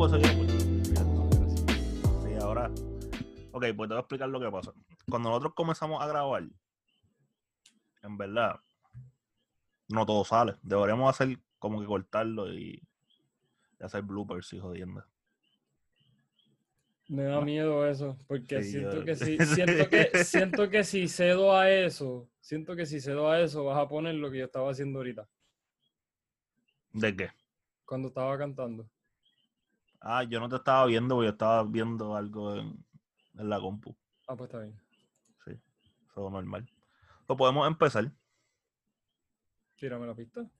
[0.00, 0.32] pues eso
[2.24, 2.70] Sí, ahora.
[3.52, 4.72] Ok, pues te voy a explicar lo que pasa.
[5.10, 6.44] Cuando nosotros comenzamos a grabar,
[8.02, 8.58] en verdad,
[9.88, 10.54] no todo sale.
[10.62, 12.82] Deberíamos hacer como que cortarlo y,
[13.78, 15.04] y hacer bloopers y jodiendo.
[17.08, 21.08] Me da miedo eso, porque Sí, siento yo- que si, siento que, siento que si
[21.08, 24.44] cedo a eso, siento que si cedo a eso vas a poner lo que yo
[24.46, 25.28] estaba haciendo ahorita,
[26.94, 27.28] ¿De qué?
[27.84, 28.88] cuando estaba cantando.
[30.00, 32.84] Ah, yo no te estaba viendo, porque yo estaba viendo algo en,
[33.34, 33.94] en la compu.
[34.26, 34.80] Ah, pues está bien.
[35.44, 35.50] Sí,
[36.10, 36.70] eso es normal.
[37.26, 38.10] Pues podemos empezar.
[39.76, 40.50] Tírame la pista.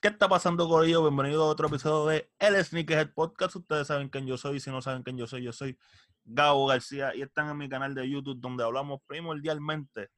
[0.00, 1.02] ¿Qué está pasando, Corillo?
[1.02, 3.56] Bienvenido a otro episodio de El Sneakerhead Podcast.
[3.56, 4.60] Ustedes saben quién yo soy.
[4.60, 5.76] Si no saben quién yo soy, yo soy
[6.24, 7.14] Gabo García.
[7.14, 10.10] Y están en mi canal de YouTube donde hablamos primordialmente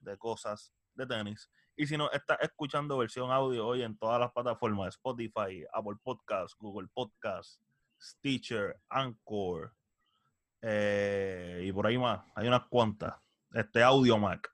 [0.00, 1.50] de cosas de tenis.
[1.76, 6.56] Y si no, estás escuchando versión audio hoy en todas las plataformas: Spotify, Apple Podcasts,
[6.58, 7.60] Google Podcasts,
[8.00, 9.74] Stitcher, Anchor.
[10.62, 12.20] eh, y por ahí más.
[12.34, 13.14] Hay unas cuantas.
[13.52, 14.52] Este Audio Mac.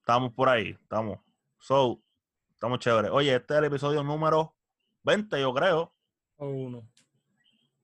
[0.00, 0.70] Estamos por ahí.
[0.80, 1.18] Estamos.
[1.58, 2.00] So,
[2.54, 3.10] Estamos chéveres.
[3.12, 4.56] Oye, este es el episodio número
[5.04, 5.94] 20, yo creo.
[6.38, 6.88] O uno.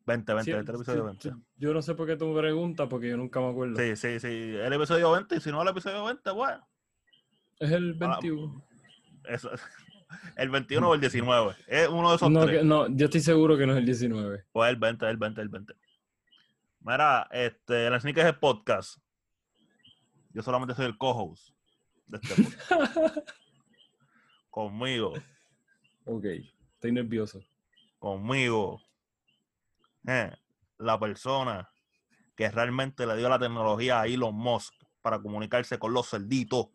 [0.07, 1.31] 20, 20, Sí, este es el episodio sí, 20.
[1.31, 3.77] sí, Yo no sé por qué tú me preguntas, porque yo nunca me acuerdo.
[3.77, 4.27] Sí, sí, sí.
[4.57, 6.67] El episodio 20, y si no el episodio 20, bueno.
[7.61, 8.65] Es el Ah, 21.
[9.25, 9.51] Eso,
[10.37, 11.57] el 21 o el 19.
[11.67, 12.59] Es uno de esos No, tres.
[12.61, 14.45] que- no, yo estoy seguro que no es el 19.
[14.53, 15.75] Pues el 20, el 20, el 20.
[16.81, 18.99] Mira, este, el Sneakers es podcast.
[20.33, 21.51] Yo solamente soy el co-host
[22.07, 23.19] de este podcast.
[24.51, 25.15] conmigo,
[26.05, 26.25] Ok,
[26.75, 27.43] estoy nervioso.
[27.99, 28.81] conmigo.
[30.07, 30.31] eh,
[30.79, 31.69] la persona
[32.37, 36.67] que realmente le dio la tecnología a Elon Musk para comunicarse con los cerditos.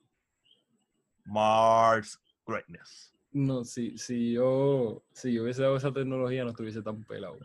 [1.26, 3.14] Mars Greatness.
[3.32, 7.38] No, si, si yo si yo hubiese dado esa tecnología no estuviese tan pelado.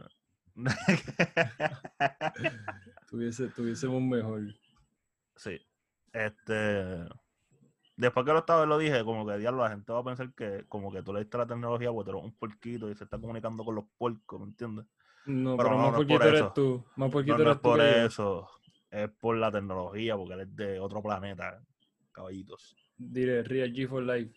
[3.08, 4.42] Tuviese, tuviésemos mejor.
[5.36, 5.58] sí.
[6.12, 7.04] Este.
[7.96, 10.64] Después que lo estaba, lo dije, como que diablo, la gente va a pensar que
[10.68, 13.64] como que tú le diste la tecnología, tú eres un porquito y se está comunicando
[13.64, 14.86] con los puercos, ¿me entiendes?
[15.26, 16.52] No, Pero pero, no, más no por eres eso.
[16.52, 16.84] tú.
[16.96, 18.48] Más No, no eres es tú por eso,
[18.90, 21.62] es por la tecnología, porque él es de otro planeta,
[22.12, 22.76] caballitos.
[22.96, 24.34] Diré, Real G for Life.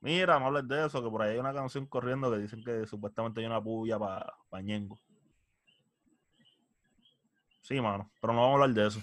[0.00, 2.86] Mira, no hables de eso, que por ahí hay una canción corriendo que dicen que
[2.86, 4.98] supuestamente hay una puya para pa Ñengo.
[7.62, 9.00] Sí, mano, pero no vamos a hablar de eso.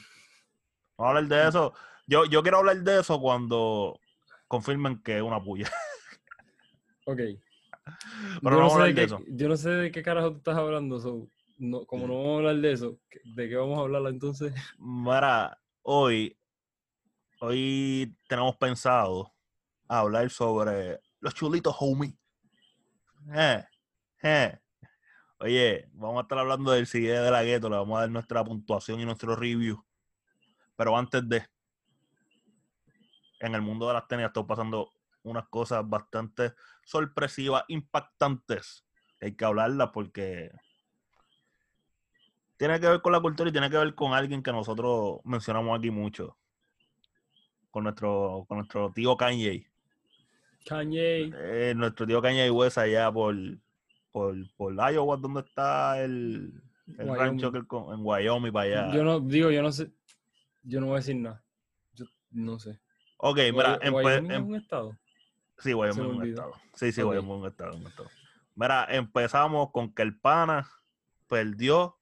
[0.98, 1.74] Vamos a hablar de eso.
[2.08, 4.00] Yo, yo quiero hablar de eso cuando
[4.48, 5.70] confirmen que es una puya.
[7.06, 7.20] Ok.
[8.42, 9.20] Pero yo, no no vamos a sé de hablar de qué, eso.
[9.28, 11.00] yo no sé de qué carajo tú estás hablando.
[11.00, 11.28] so,
[11.58, 14.54] no, como no vamos a hablar de eso, ¿qué- ¿de qué vamos a hablar entonces?
[14.80, 16.36] Mira, hoy,
[17.42, 19.35] hoy tenemos pensado
[19.88, 22.18] hablar sobre los chulitos, homie.
[23.34, 23.64] Eh,
[24.24, 24.60] eh.
[25.40, 28.44] Oye, vamos a estar hablando del CD de la gueto, le vamos a dar nuestra
[28.44, 29.84] puntuación y nuestro review.
[30.76, 31.46] Pero antes de,
[33.40, 34.92] en el mundo de las tenis están pasando
[35.24, 36.54] unas cosas bastante
[36.86, 38.86] sorpresivas, impactantes.
[39.22, 40.52] Hay que hablarlas porque
[42.58, 45.78] tiene que ver con la cultura y tiene que ver con alguien que nosotros mencionamos
[45.78, 46.38] aquí mucho.
[47.72, 49.70] Con nuestro, con nuestro tío Kanye.
[50.66, 51.32] Kanye.
[51.36, 53.36] Eh, nuestro tío Kanye West allá por,
[54.12, 56.54] por, por Iowa, donde está el,
[56.98, 58.96] el rancho que con- en Wyoming para allá.
[58.96, 59.92] Yo no, digo, yo no sé.
[60.64, 61.44] Yo no voy a decir nada.
[61.94, 62.80] Yo no sé.
[63.18, 64.98] ok, mira, Wyoming es un estado.
[65.60, 66.52] sí, Wyoming es un estado.
[66.74, 67.10] Sí, sí, Ok.
[67.12, 68.10] Wyoming es un estado, un estado.
[68.56, 70.68] Mira, empezamos con que el pana
[71.28, 71.98] perdió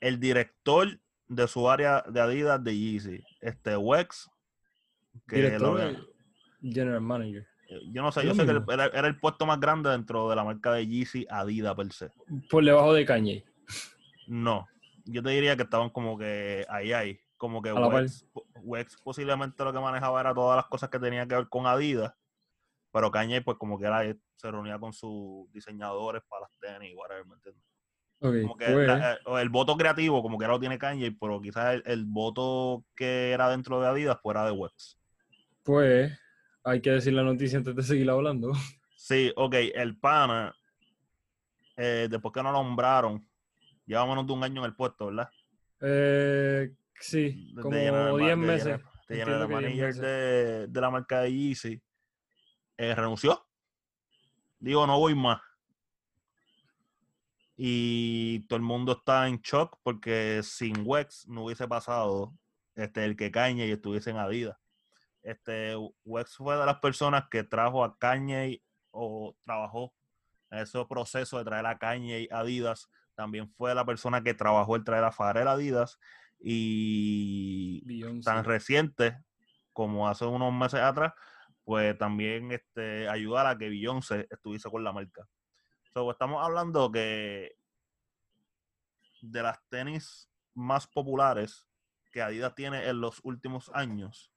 [0.00, 4.30] el director de su área de Adidas de Yeezy, este Wex.
[5.26, 6.08] que Director, lo-
[6.72, 7.46] General Manager.
[7.68, 10.44] Yo no sé, yo sé que era, era el puesto más grande dentro de la
[10.44, 12.10] marca de Yeezy Adidas per se.
[12.50, 13.44] Por debajo de Kanye.
[14.26, 14.66] No,
[15.04, 17.20] yo te diría que estaban como que ahí, ahí.
[17.36, 17.70] Como que.
[18.00, 18.26] Wex,
[18.62, 22.12] Wex posiblemente lo que manejaba era todas las cosas que tenían que ver con Adidas,
[22.92, 24.02] pero Kanye pues como que era,
[24.36, 27.62] se reunía con sus diseñadores para las tenis, whatever, ¿me entiendes?
[28.42, 31.40] Como que pues, la- eh, el voto creativo como que ahora lo tiene Kanye, pero
[31.40, 34.98] quizás el, el voto que era dentro de Adidas fuera de Wex.
[35.62, 36.18] pues,
[36.68, 38.52] hay que decir la noticia antes de seguir hablando.
[38.96, 40.54] Sí, ok, el pana,
[41.76, 43.26] eh, después que no lo nombraron,
[43.86, 45.28] lleva menos de un año en el puesto, ¿verdad?
[45.80, 48.80] Eh, sí, de como general ma- 10 de meses.
[49.06, 51.80] que 10 manager de, de la marca de Yeezy,
[52.76, 53.46] eh, renunció.
[54.58, 55.40] Digo, no voy más.
[57.56, 62.32] Y todo el mundo está en shock porque sin Wex no hubiese pasado
[62.76, 64.56] este, el que Kanye estuviese en Adidas.
[65.28, 65.76] Este,
[66.06, 69.92] Wex fue de las personas que trajo a Kanye o trabajó
[70.50, 74.84] en ese proceso de traer a Kanye Adidas, también fue la persona que trabajó el
[74.84, 75.98] traer a Pharrell Adidas
[76.40, 77.82] y
[78.22, 79.18] tan reciente
[79.74, 81.12] como hace unos meses atrás,
[81.62, 85.28] pues también este, ayudar a que Beyoncé estuviese con la marca.
[85.92, 87.54] So, estamos hablando que
[89.20, 91.68] de las tenis más populares
[92.12, 94.32] que Adidas tiene en los últimos años,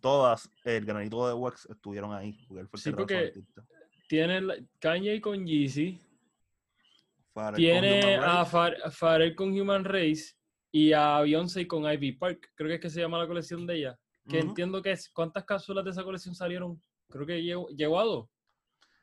[0.00, 2.32] todas, el granito de Wax estuvieron ahí.
[2.48, 3.32] Porque él fue el Sí, porque.
[4.08, 6.00] Tiene la- Kanye con Yeezy,
[7.54, 8.44] tiene a.
[8.44, 10.34] Far- con Human Race
[10.72, 12.52] y a Beyoncé con Ivy Park.
[12.54, 13.98] Creo que es que se llama la colección de ella.
[14.28, 15.08] Que entiendo que es.
[15.10, 16.80] ¿Cuántas cápsulas de esa colección salieron?
[17.08, 18.28] Creo que llegó, llegó a dos.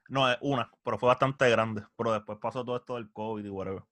[0.09, 1.83] No, es una, pero fue bastante grande.
[1.97, 3.83] Pero después pasó todo esto del COVID y whatever.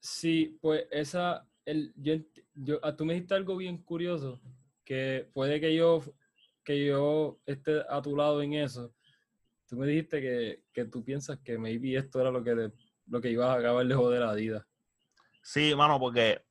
[0.00, 2.14] Sí, pues esa, el, yo,
[2.54, 4.40] yo, ah, tú me dijiste algo bien curioso,
[4.84, 6.00] que puede que yo,
[6.68, 8.92] que yo esté a tu lado en eso.
[9.66, 12.72] Tú me dijiste que, que tú piensas que maybe esto era lo que, de-
[13.06, 14.66] lo que ibas a acabar de joder a Adidas.
[15.42, 16.44] Sí, mano, porque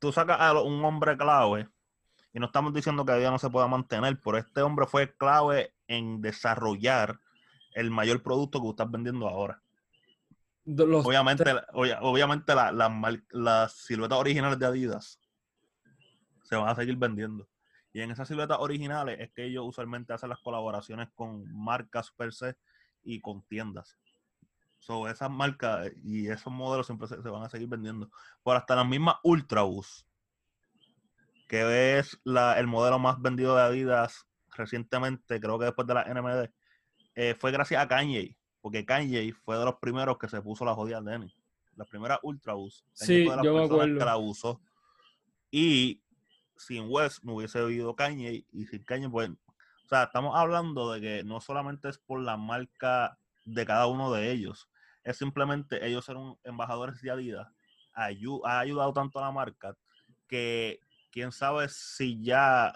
[0.00, 1.68] tú sacas a un hombre clave
[2.32, 5.72] y no estamos diciendo que Adidas no se pueda mantener, pero este hombre fue clave
[5.86, 7.20] en desarrollar
[7.74, 9.62] el mayor producto que tú estás vendiendo ahora.
[10.64, 11.64] Los, Obviamente, la-
[12.02, 15.20] obviamente la- la mar- las siluetas originales de Adidas
[16.42, 17.46] se van a seguir vendiendo.
[17.92, 22.32] Y en esas siluetas originales es que ellos usualmente hacen las colaboraciones con marcas per
[22.32, 22.56] se
[23.02, 23.98] y con tiendas.
[24.78, 28.10] So, esas marcas y esos modelos siempre se, se van a seguir vendiendo.
[28.42, 30.06] Por hasta las mismas Ultraboost,
[31.48, 34.26] que es la, el modelo más vendido de Adidas
[34.56, 36.50] recientemente, creo que después de la NMD,
[37.14, 40.74] eh, fue gracias a Kanye, porque Kanye fue de los primeros que se puso la
[40.74, 41.36] jodida tenis.
[41.76, 42.86] La primera Ultraboost.
[42.98, 44.04] Kanye Sí, de las yo me personas que acuerdo.
[44.04, 44.60] la usó.
[45.50, 46.02] Y
[46.60, 51.00] sin West no hubiese habido Kanye, y sin Kanye, pues, o sea, estamos hablando de
[51.00, 54.68] que no solamente es por la marca de cada uno de ellos,
[55.02, 57.48] es simplemente ellos ser embajadores de Adidas,
[57.94, 59.76] ayu- ha ayudado tanto a la marca
[60.28, 60.78] que
[61.10, 62.72] quién sabe si ya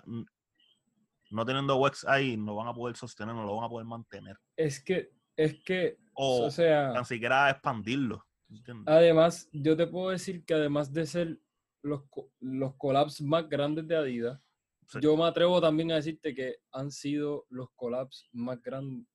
[1.31, 4.37] no teniendo Wex ahí no van a poder sostener, no lo van a poder mantener.
[4.57, 8.25] es que, es que, O o sea, tan siquiera expandirlo.
[8.51, 8.87] ¿entiendes?
[8.87, 11.41] además, yo te puedo decir que además de ser
[11.85, 12.03] los,
[12.41, 14.41] los collabs más grandes de Adidas,
[14.87, 14.99] Sí.
[15.01, 19.07] yo me atrevo también a decirte que han sido los collabs más grandes,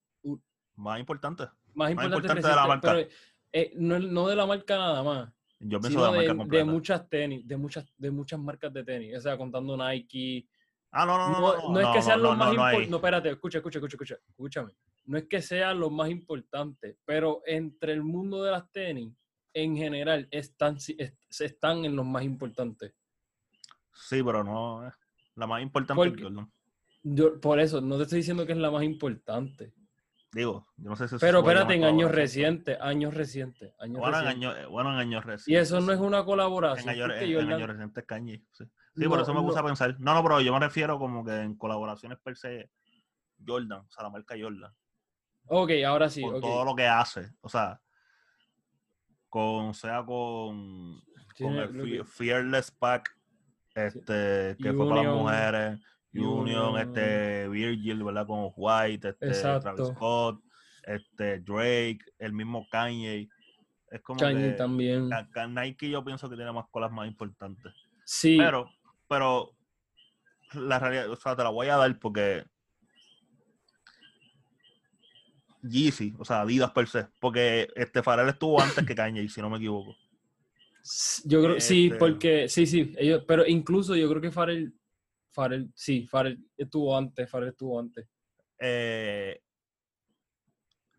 [0.75, 1.43] Más importante.
[1.75, 2.91] más importantes importante de la marca.
[2.93, 3.09] pero,
[3.53, 6.37] eh, no, no de la marca nada más, Yo pienso de la de, marca de
[6.39, 6.65] completa.
[6.65, 10.47] muchas tenis, de muchas, de muchas marcas de tenis, o sea, contando Nike.
[10.91, 11.39] ah, no, no, no.
[11.39, 12.85] No, No, no es que sean no, los no, más no importantes.
[12.85, 12.89] hay.
[12.89, 14.71] No, espérate, escucha, escucha, escucha, escucha, escúchame.
[15.05, 19.13] No es que sean los más importantes, pero entre el mundo de las tenis,
[19.53, 20.77] en general, están,
[21.29, 22.93] están en los más importantes.
[23.93, 24.87] Sí, pero no.
[24.87, 24.91] eh,
[25.35, 26.21] La más importante ¿Por?
[26.21, 26.51] Jordan.
[27.03, 29.73] Yo, por eso, no te estoy diciendo que es la más importante.
[30.31, 34.25] Digo, yo no sé si Pero espérate, en años recientes, años recientes, años Bueno, en
[34.25, 34.49] recientes.
[34.49, 35.47] años, eh, bueno, en años recientes.
[35.47, 36.95] Y eso no es una En colaboración.
[36.99, 38.43] porque en- en años recientes Kanye.
[38.51, 38.63] Sí,
[38.95, 39.95] Sí, por eso me puse no- a pensar.
[39.99, 42.69] No, no, pero yo me refiero como que en colaboraciones per se
[43.45, 44.71] Jordan, o sea, la marca Jordan.
[45.45, 46.23] Ok, ahora sí.
[46.23, 46.41] ok.
[46.41, 47.31] todo lo que hace.
[47.41, 47.81] O sea,
[49.29, 51.01] con, sea con,
[51.37, 53.15] con el que- Fearless Pack,
[53.75, 55.79] este, que fue para las mujeres,
[56.13, 56.77] Union, Union.
[56.79, 58.25] este, Virgil, ¿verdad?
[58.27, 59.87] Con White, este, Travis.
[59.89, 60.41] Scott,
[60.83, 63.29] este, Drake, el mismo Kanye.
[63.91, 65.09] Es como Kanye que también.
[65.49, 67.73] Nike yo pienso que tiene más colas más importantes.
[68.05, 68.69] Sí, Pero,
[69.07, 69.55] pero
[70.53, 72.43] la realidad, o sea, te la voy a dar porque
[75.61, 79.49] Yeezy, o sea, Adidas per se, porque este Pharrell estuvo antes que Kanye, si no
[79.49, 79.95] me equivoco.
[81.25, 84.73] Yo creo, sí, Este- porque, sí, sí, ellos, pero incluso yo creo que Farrell,
[85.31, 88.07] Farrell, sí, Farrell estuvo antes, Farrell estuvo antes.
[88.59, 89.41] Eh,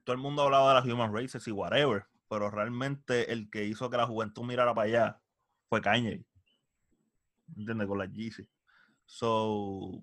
[0.05, 3.89] todo el mundo hablaba de las human races y whatever, pero realmente el que hizo
[3.91, 5.21] que la juventud mirara para allá
[5.69, 6.25] fue Kanye.
[7.57, 7.89] ¿Entiendes?
[7.89, 8.47] Con las Yeezy.
[9.05, 10.03] So,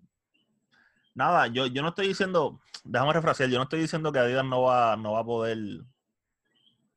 [1.18, 4.62] nada, yo, yo no estoy diciendo, déjame refrasear, yo no estoy diciendo que Adidas no
[4.62, 5.58] va, no va a poder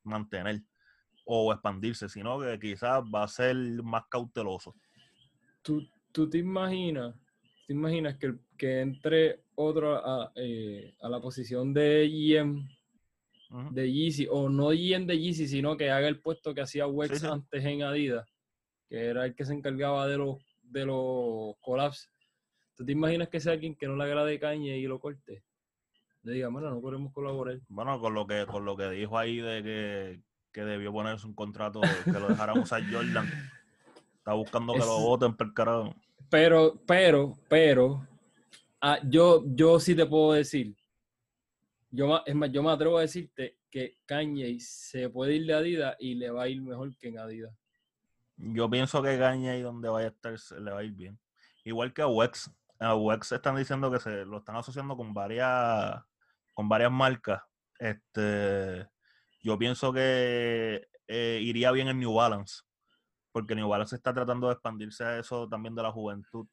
[0.05, 0.61] mantener
[1.25, 4.75] o expandirse, sino que quizás va a ser más cauteloso.
[5.63, 7.15] ¿Tú, tú te imaginas,
[7.67, 12.69] te imaginas que, que entre otro a, eh, a la posición de GM
[13.73, 17.15] de Yeezy, o no GM de Yeezy, sino que haga el puesto que hacía Wex
[17.15, 17.27] Sí, sí.
[17.27, 18.29] antes en Adidas,
[18.89, 22.11] que era el que se encargaba de los, de los collabs.
[22.81, 25.45] ¿Tú te imaginas que sea alguien que no le agrade Kanye y lo corte?
[26.23, 27.61] Le diga, bueno, no queremos colaborar.
[27.69, 31.35] Bueno, con lo que con lo que dijo ahí de que, que debió ponerse un
[31.35, 33.29] contrato que lo dejaran usar Jordan.
[34.17, 35.95] Está buscando que lo voten per carajo.
[36.31, 38.09] Pero, pero, pero,
[38.81, 40.75] ah, yo, yo sí te puedo decir,
[41.91, 45.97] yo, es más, yo me atrevo a decirte que Kanye se puede ir de Adidas
[45.99, 47.55] y le va a ir mejor que en Adidas.
[48.39, 51.19] Yo pienso que Kanye donde vaya a estar se le va a ir bien.
[51.63, 52.51] Igual que a Wex.
[52.81, 56.03] A Wex están diciendo que se lo están asociando con varias
[56.55, 57.43] con varias marcas.
[57.79, 58.89] Este,
[59.43, 62.63] yo pienso que eh, iría bien en New Balance,
[63.33, 66.47] porque New Balance está tratando de expandirse a eso también de la juventud.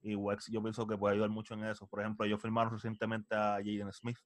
[0.00, 1.86] Y Wex yo pienso que puede ayudar mucho en eso.
[1.86, 4.18] Por ejemplo, ellos firmaron recientemente a Jaden Smith.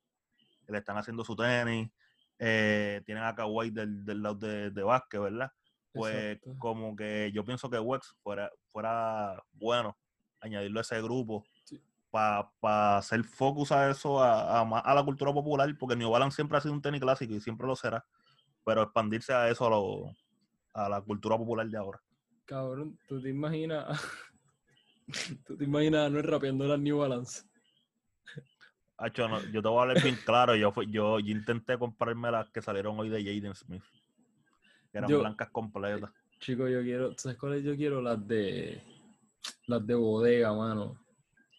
[0.69, 1.91] Le están haciendo su tenis.
[2.39, 5.51] eh, tienen a Kawhi del, del lado de, de básquet, ¿verdad?
[5.93, 6.59] Pues Exacto.
[6.59, 9.97] como que yo pienso que Wex fuera, fuera bueno
[10.43, 11.81] añadirlo a ese grupo Sí.
[12.11, 16.61] para hacer focus a eso, a, a, la cultura popular, porque New Balance siempre ha
[16.61, 18.05] sido un tenis clásico y siempre lo será,
[18.65, 20.15] pero expandirse a eso, a, lo-
[20.75, 22.01] a la cultura popular de ahora.
[22.45, 23.87] Cabrón, tú te imaginas.
[25.47, 27.45] tú te imaginas Anuel rapeando las New Balance.
[28.99, 32.51] Hacho, no, yo te voy a hablar bien claro, yo, yo, yo intenté comprarme las
[32.51, 33.83] que salieron hoy de Jaden Smith,
[34.93, 36.11] que eran Yo- blancas completas.
[36.41, 37.17] Chico, yo quiero.
[37.17, 38.03] ¿Sabes cuáles yo quiero?
[38.03, 38.83] Las de.
[39.73, 40.99] Las de bodega, mano.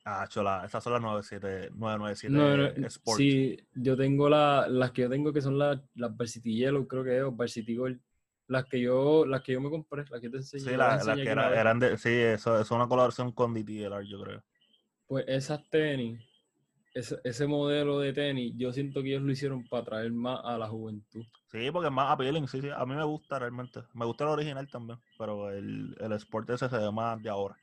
[0.06, 3.18] Ah, chola, esas son las 97, 997 No, no, Sports.
[3.18, 7.04] sí, yo tengo la- las que yo tengo que son las, las Varsity Yellow, creo
[7.04, 8.00] que es, o Varsity Gold.
[8.48, 10.64] Las que yo, las que yo me compré, las que te enseñé.
[10.64, 14.06] Sí, la- las que era- eran de, sí, eso, eso es una colaboración con DTLR,
[14.08, 14.44] yo creo.
[15.08, 16.20] Pues esas tenis,
[16.94, 20.58] ese, ese modelo de tenis, yo siento que ellos lo hicieron para atraer más a
[20.60, 21.24] la juventud.
[21.50, 22.70] Sí, porque es más appealing, sí, sí.
[22.70, 23.80] A mí me gusta realmente.
[23.94, 27.56] Me gusta el original también, pero el, el Sport ese se ve más de ahora.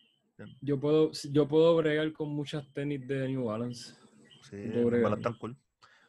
[0.60, 3.94] Yo puedo, yo puedo bregar con muchas tenis de New Balance.
[4.42, 5.16] Sí, verdad gallo.
[5.16, 5.56] están cool.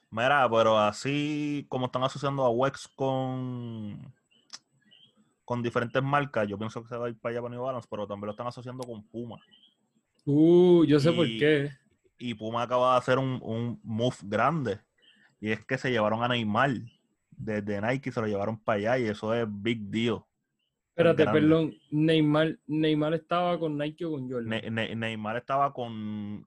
[0.10, 4.14] Mira, pero así como están asociando a Wex con,
[5.46, 7.88] con diferentes marcas, yo pienso que se va a ir para allá para New Balance,
[7.90, 9.40] pero también lo están asociando con Puma.
[10.26, 11.72] Uh, yo sé por qué.
[12.20, 14.80] Y Puma acaba de hacer un, un move grande.
[15.40, 16.72] Y es que se llevaron a Neymar
[17.32, 20.24] desde Nike, se lo llevaron para allá y eso es big deal.
[20.91, 21.41] Espérate, grande.
[21.41, 21.74] perdón.
[21.91, 24.50] Neymar, Neymar estaba con Nike o con Jordan.
[24.50, 26.45] Ne- Ne- Neymar estaba con.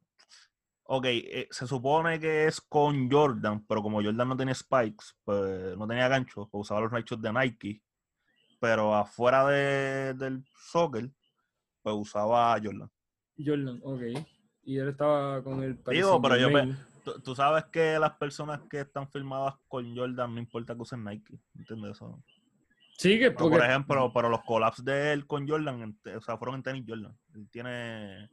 [0.87, 5.77] Ok, eh, se supone que es con Jordan, pero como Jordan no tenía spikes, pues
[5.79, 7.83] no tenía ganchos, pues usaba los Nike de Nike.
[8.61, 11.11] Pero afuera de- del soccer,
[11.83, 12.91] pues usaba Jordan.
[13.39, 14.03] Jordan, ok.
[14.65, 16.49] Y él estaba con el Digo, pero yo
[17.23, 21.39] tú sabes que las personas que están firmadas con Jordan no importa que usen Nike,
[21.59, 22.23] ¿entiendes eso?
[22.97, 26.57] Sí, que Pero, por ejemplo, pero los collabs de él con Jordan, o sea, fueron
[26.57, 27.17] en tenis Jordan.
[27.35, 28.31] Él tiene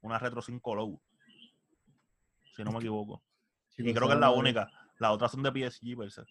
[0.00, 1.00] una Retro 5 Low,
[2.54, 3.22] si no me equivoco.
[3.76, 4.70] Y creo que es la única.
[4.98, 6.22] Las otras son de PSG, per se.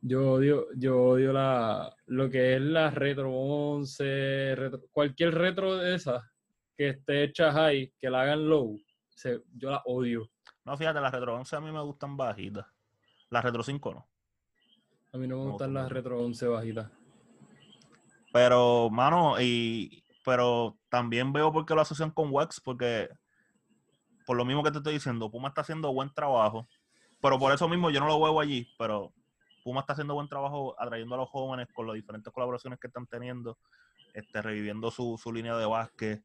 [0.00, 5.94] Yo odio, yo odio la, lo que es la Retro 11, retro- cualquier retro de
[5.94, 6.22] esas
[6.76, 8.78] que esté hecha high, que la hagan low,
[9.08, 10.28] se- yo la odio.
[10.64, 12.66] No, fíjate, las Retro 11 a mí me gustan bajitas.
[13.30, 14.08] Las Retro 5 no.
[15.12, 15.88] A mí no me No, gustan las.
[15.90, 16.90] Retro 11 bajitas.
[18.34, 23.08] Pero, mano, y pero también veo por qué lo asocian con Wax, porque
[24.26, 26.66] por lo mismo que te estoy diciendo, Puma está haciendo buen trabajo.
[27.22, 29.12] Pero por eso mismo yo no lo veo allí, pero
[29.62, 33.06] Puma está haciendo buen trabajo atrayendo a los jóvenes con las diferentes colaboraciones que están
[33.06, 33.56] teniendo,
[34.14, 36.24] este, reviviendo su, su línea de básquet.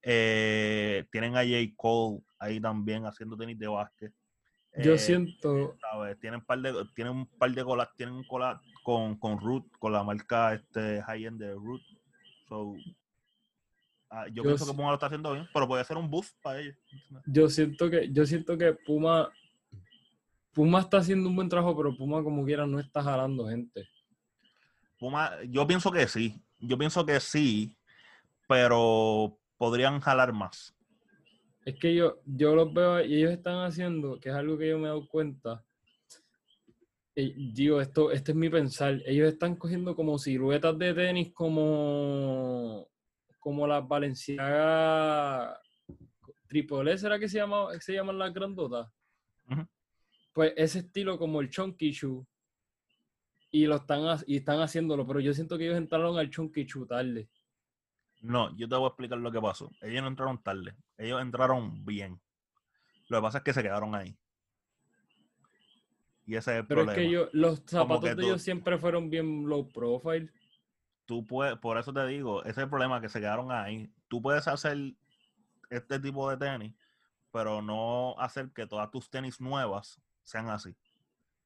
[0.00, 1.74] Eh, tienen a J.
[1.76, 4.14] Cole ahí también haciendo tenis de básquet.
[4.76, 6.18] Yo Eh, siento, ¿sabes?
[6.20, 9.92] Tienen, par de, tienen un par de colas, tienen un collab con, con Root, con
[9.92, 11.82] la marca este, high-end de Root.
[12.48, 12.74] So,
[14.10, 16.36] ah, yo, Yo pienso que Puma lo está haciendo bien, pero puede ser un boost
[16.40, 16.76] para ellos.
[17.26, 19.30] yo siento que, yo siento que Puma,
[20.52, 23.88] Puma está haciendo un buen trabajo, pero Puma como quiera no está jalando gente.
[24.98, 27.76] Puma, yo pienso que sí, yo pienso que sí,
[28.46, 30.74] pero podrían jalar más.
[31.70, 34.76] Es que yo, yo los veo y ellos están haciendo, que es algo que yo
[34.76, 35.64] me he dado cuenta.
[37.14, 39.00] y digo, esto, este es mi pensar.
[39.06, 42.88] Ellos están cogiendo como siluetas de tenis como,
[43.38, 45.60] como las Balenciaga
[46.48, 48.88] Triple ¿será que se, llama, se llaman las grandotas?
[50.32, 52.26] Pues ese estilo como el Chunky Shoe.
[53.52, 56.88] Y, lo están, y están haciéndolo, pero yo siento que ellos entraron al Chunky Shoe
[56.88, 57.28] tarde.
[58.20, 59.70] No, yo te voy a explicar lo que pasó.
[59.80, 62.20] Ellos no entraron tarde, ellos entraron bien.
[63.08, 64.16] Lo que pasa es que se quedaron ahí.
[66.26, 66.92] Y ese es el Pero problema.
[67.02, 70.30] es que yo, los zapatos de tú- ellos siempre fueron bien low profile.
[71.06, 73.92] tú puedes, por eso te digo, ese es el problema que se quedaron ahí.
[74.06, 74.76] Tú puedes hacer
[75.68, 76.72] este tipo de tenis,
[77.32, 80.76] pero no hacer que todas tus tenis nuevas sean así.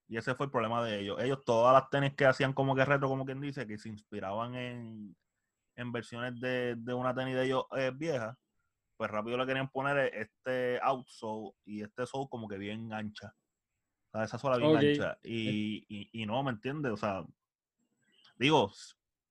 [0.07, 1.19] Y ese fue el problema de ellos.
[1.19, 4.55] Ellos, todas las tenis que hacían como que retro, como quien dice, que se inspiraban
[4.55, 5.17] en,
[5.77, 8.37] en versiones de, de una tenis de ellos eh, vieja,
[8.97, 13.35] pues rápido le querían poner este outsole y este sole como que bien ancha.
[14.13, 15.19] O sea, esa sola bien ancha.
[15.23, 16.93] Y, y, y no, ¿me entiendes?
[16.93, 17.25] O sea,
[18.37, 18.71] digo,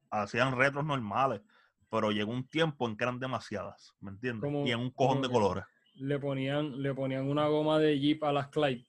[0.09, 1.41] hacían retros normales,
[1.89, 4.41] pero llegó un tiempo en que eran demasiadas, ¿me entiendes?
[4.51, 5.63] Como- y en un cojón de colores.
[5.95, 8.85] Le ponían, le ponían una goma de Jeep a las Clyde.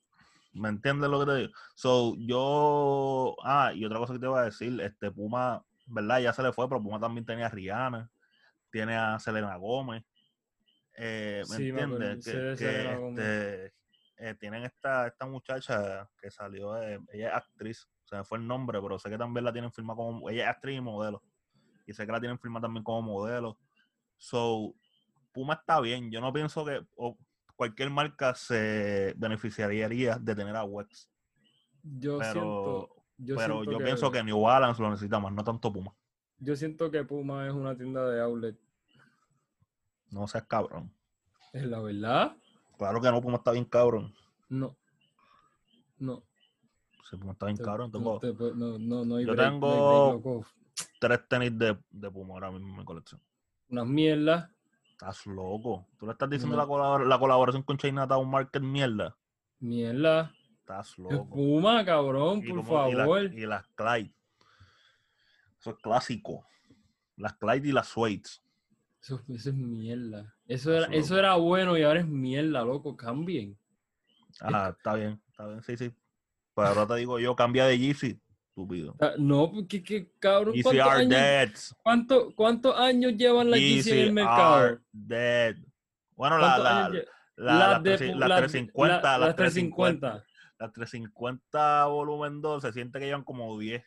[0.55, 1.53] ¿Me entiendes lo que te digo?
[1.75, 3.37] So, yo.
[3.43, 6.21] Ah, y otra cosa que te voy a decir, este Puma, ¿verdad?
[6.21, 8.11] Ya se le fue, pero Puma también tenía a Rihanna,
[8.71, 10.05] tiene a Selena Gómez.
[10.97, 12.25] eh, ¿Me Sí, entiendes?
[12.25, 13.75] Que, este,
[14.17, 18.47] eh, tienen esta, esta muchacha que salió, eh, ella es actriz, se me fue el
[18.47, 20.29] nombre, pero sé que también la tienen firmada como.
[20.31, 21.23] Ella es actriz y modelo.
[21.87, 23.59] Y sé que la tienen firmada también como modelo.
[24.17, 24.75] So,
[25.33, 26.11] Puma está bien.
[26.11, 26.87] Yo no pienso que
[27.57, 31.11] cualquier marca se beneficiaría de tener a Wex.
[31.83, 35.45] Yo Pero, siento, yo, pero yo que, pienso que New Balance lo necesita más, no
[35.45, 35.95] tanto Puma.
[36.39, 38.59] yo siento que Puma es una tienda de outlet.
[40.11, 40.93] No seas cabrón.
[41.53, 42.37] ¿Es la verdad?
[42.79, 44.15] Claro que no, Puma está bien cabrón.
[44.49, 44.77] No.
[45.99, 46.23] No.
[47.09, 47.91] Sí, Puma está bien Te- cabrón.
[47.91, 50.45] Tengo te no, no, no hay Yo break, tengo-
[51.01, 53.21] tres tenis de, de Puma ahora mismo en mi colección.
[53.69, 54.51] Unas mierdas.
[54.93, 55.87] Estás loco.
[55.99, 56.63] ¿Tú le estás diciendo No.
[56.63, 59.17] la, colabor- la colaboración con Chinatown Market mierda?
[59.61, 60.33] Mierda.
[60.65, 61.29] Estás Es loco.
[61.29, 63.25] Puma, cabrón, Y por como- y la- favor.
[63.35, 64.15] Y, las Clyde.
[65.61, 66.47] Eso es clásico.
[67.19, 68.43] Las Clyde y las Suedes.
[69.03, 70.35] Eso, eso es mierda.
[70.47, 72.97] Eso era, eso era bueno y ahora es mierda, loco.
[72.97, 73.59] Cambien.
[74.41, 75.93] Ah, está bien, está bien, sí, sí.
[76.55, 78.19] Pero ahora te digo yo, cambia de Yeezy,
[78.49, 78.97] estúpido.
[79.01, 81.51] Ah, No, porque que, cabrón, Yeezy ¿cuántos are dead.
[81.83, 84.55] cuánto- cuántos años llevan las Yeezy en el mercado?
[84.55, 85.57] are dead.
[86.17, 86.65] Bueno, la, ¿Cuántos
[87.37, 90.25] la, la, las de 300 pu- las las- 350, la- las las 350.
[90.59, 93.85] Las 350 volumen 2 se siente que llevan como 10.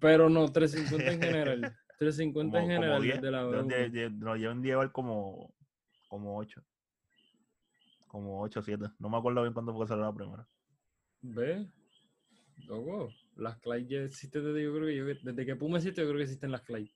[0.00, 1.76] Pero no, 350 en general.
[1.98, 3.22] 350 Como, en como general 10.
[3.22, 3.68] de la Deben B1.
[3.68, 5.54] de- de- Nos llevan llevar como,
[6.08, 6.62] como 8.
[8.08, 8.86] Como 8 7.
[8.98, 10.46] No me acuerdo bien cuándo fue que salió la primera.
[11.22, 11.68] ¿Ves?
[12.66, 16.06] Loco, las Clyde ya existen desde, yo creo que yo, desde que Puma existe, yo
[16.08, 16.90] creo que existen las Clyde.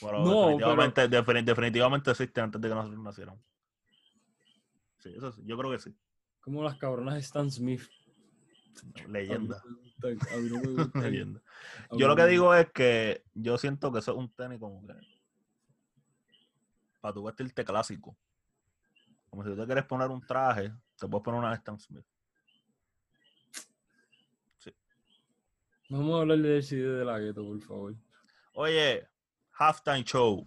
[0.00, 3.44] Pero No, definitivamente, defini- definitivamente existen antes de que nosotros naciéramos.
[5.00, 5.94] Sí, eso sí, yo creo que sí.
[6.42, 7.82] Como las cabronas de Stan Smith.
[9.08, 9.62] Leyenda.
[9.62, 11.40] a mí no me leyenda.
[11.88, 14.58] a mí Yo lo que digo es que yo siento que eso es un tenis
[14.58, 14.94] como que
[17.00, 18.16] para tu vestirte clásico.
[19.30, 22.04] Como si tú te quieres poner un traje, te puedes poner una Stan Smith.
[25.88, 27.94] Vamos a hablar del CD de la gueto, por favor.
[28.54, 29.06] Oye,
[29.52, 30.46] halftime show.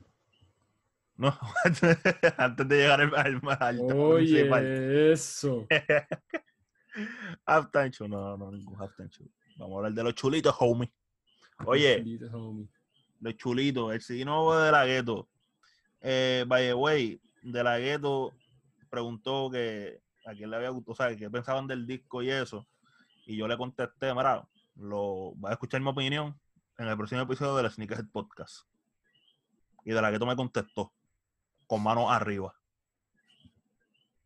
[1.18, 1.38] No,
[2.38, 4.66] antes de llegar al, al, al principal.
[4.66, 5.66] Oye, eso.
[7.46, 9.28] Halftime show, no, no, ningún halftime show.
[9.58, 10.92] Vamos a hablar de los chulitos, homie.
[11.66, 12.68] Oye, Chulito, homie.
[13.22, 15.30] los chulitos, el nuevo de la gueto.
[16.02, 18.34] Eh, by the way, de la gueto
[18.90, 22.68] preguntó que a quién le había gustado, o sea, qué pensaban del disco y eso.
[23.26, 26.40] Y yo le contesté, mira, lo, vas a escuchar mi opinión
[26.78, 28.66] en el próximo episodio del Sneakerhead Podcast.
[29.84, 30.94] Y de la gueto me contestó,
[31.68, 32.54] con manos arriba.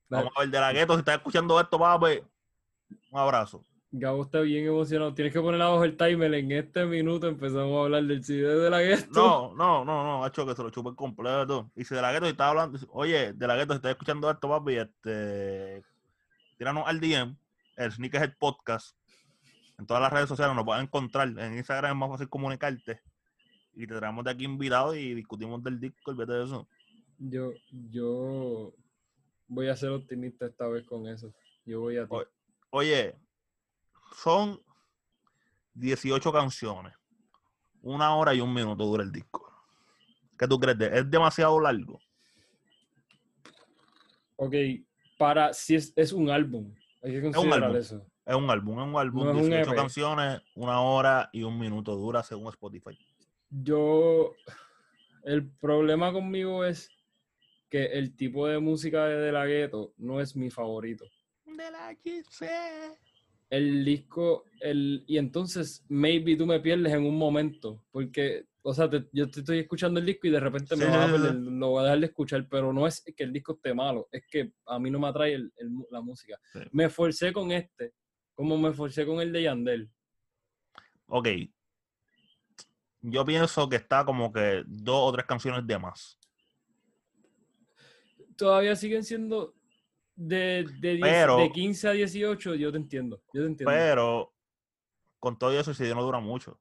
[0.10, 2.21] Vamos a ver, de la gueto, si estás escuchando esto, papi,
[3.12, 3.63] un abrazo.
[3.91, 5.13] Gabo está bien emocionado.
[5.15, 6.32] Tienes que poner abajo el timer.
[6.36, 9.08] En este minuto empezamos a hablar del CD de la gueto.
[9.12, 11.71] No, no, no, no, hecho que se lo chupen completo.
[11.75, 14.30] Y si de la gueto si estás hablando, oye, de la gueto si estás escuchando
[14.30, 15.84] esto, papi, este,
[16.58, 17.36] tíranos al DM,
[17.78, 18.95] el Sneakerhead Podcast.
[19.80, 21.28] En todas las redes sociales nos vas a encontrar.
[21.28, 23.02] En Instagram es más fácil comunicarte.
[23.73, 26.67] Y te traemos de aquí invitado y discutimos del disco, olvídate de eso.
[27.19, 27.51] Yo,
[27.91, 28.73] yo
[29.47, 31.34] voy a ser optimista esta vez con eso.
[31.65, 32.15] Yo voy a ti.
[32.71, 33.15] Oye.
[34.15, 34.60] Son
[35.73, 36.93] 18 canciones.
[37.82, 39.53] Una hora y un minuto dura el disco.
[40.38, 40.77] ¿Qué tú crees?
[40.77, 41.99] de- ¿Es demasiado largo?
[44.38, 44.53] Ok,
[45.17, 46.73] para si es, es un álbum.
[47.03, 47.75] Hay que considerar álbum.
[47.77, 48.05] eso.
[48.25, 49.75] Es un álbum, es un álbum, No es un 18 EP.
[49.75, 52.97] canciones, una hora y un minuto dura según Spotify.
[53.49, 54.34] Yo,
[55.23, 56.89] el problema conmigo es
[57.69, 61.05] que el tipo de música de De La Ghetto no es mi favorito.
[61.45, 61.95] De la.
[63.51, 68.88] El disco, el, y entonces maybe tú me pierdes en un momento, porque, o sea,
[68.88, 71.34] te- yo te estoy escuchando el disco y de repente me Sí, vas a perder,
[71.36, 74.21] lo voy a dejar de escuchar, pero no es que el disco esté malo, es
[74.29, 76.39] que a mí no me atrae el- el mu- la música.
[76.53, 76.60] Sí.
[76.71, 77.93] Me esforcé con este,
[78.36, 79.89] como me esforcé con el de Yandel.
[81.08, 81.27] Ok.
[83.01, 86.18] Yo pienso que está como que dos o tres canciones de más.
[88.39, 89.54] Todavía siguen siendo
[90.15, 93.71] de, de, 10 Pero- de 15 a 18, yo te entiendo, yo te entiendo.
[93.71, 94.34] Pero
[95.19, 96.60] con todo eso, el CD no dura mucho.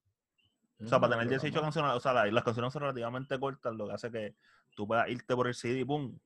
[0.81, 1.67] O sea, para tener pero 18 vamos.
[1.75, 4.35] canciones, o sea, la- las canciones son relativamente cortas, lo que hace que
[4.77, 6.21] tú puedas irte por el CD y boom.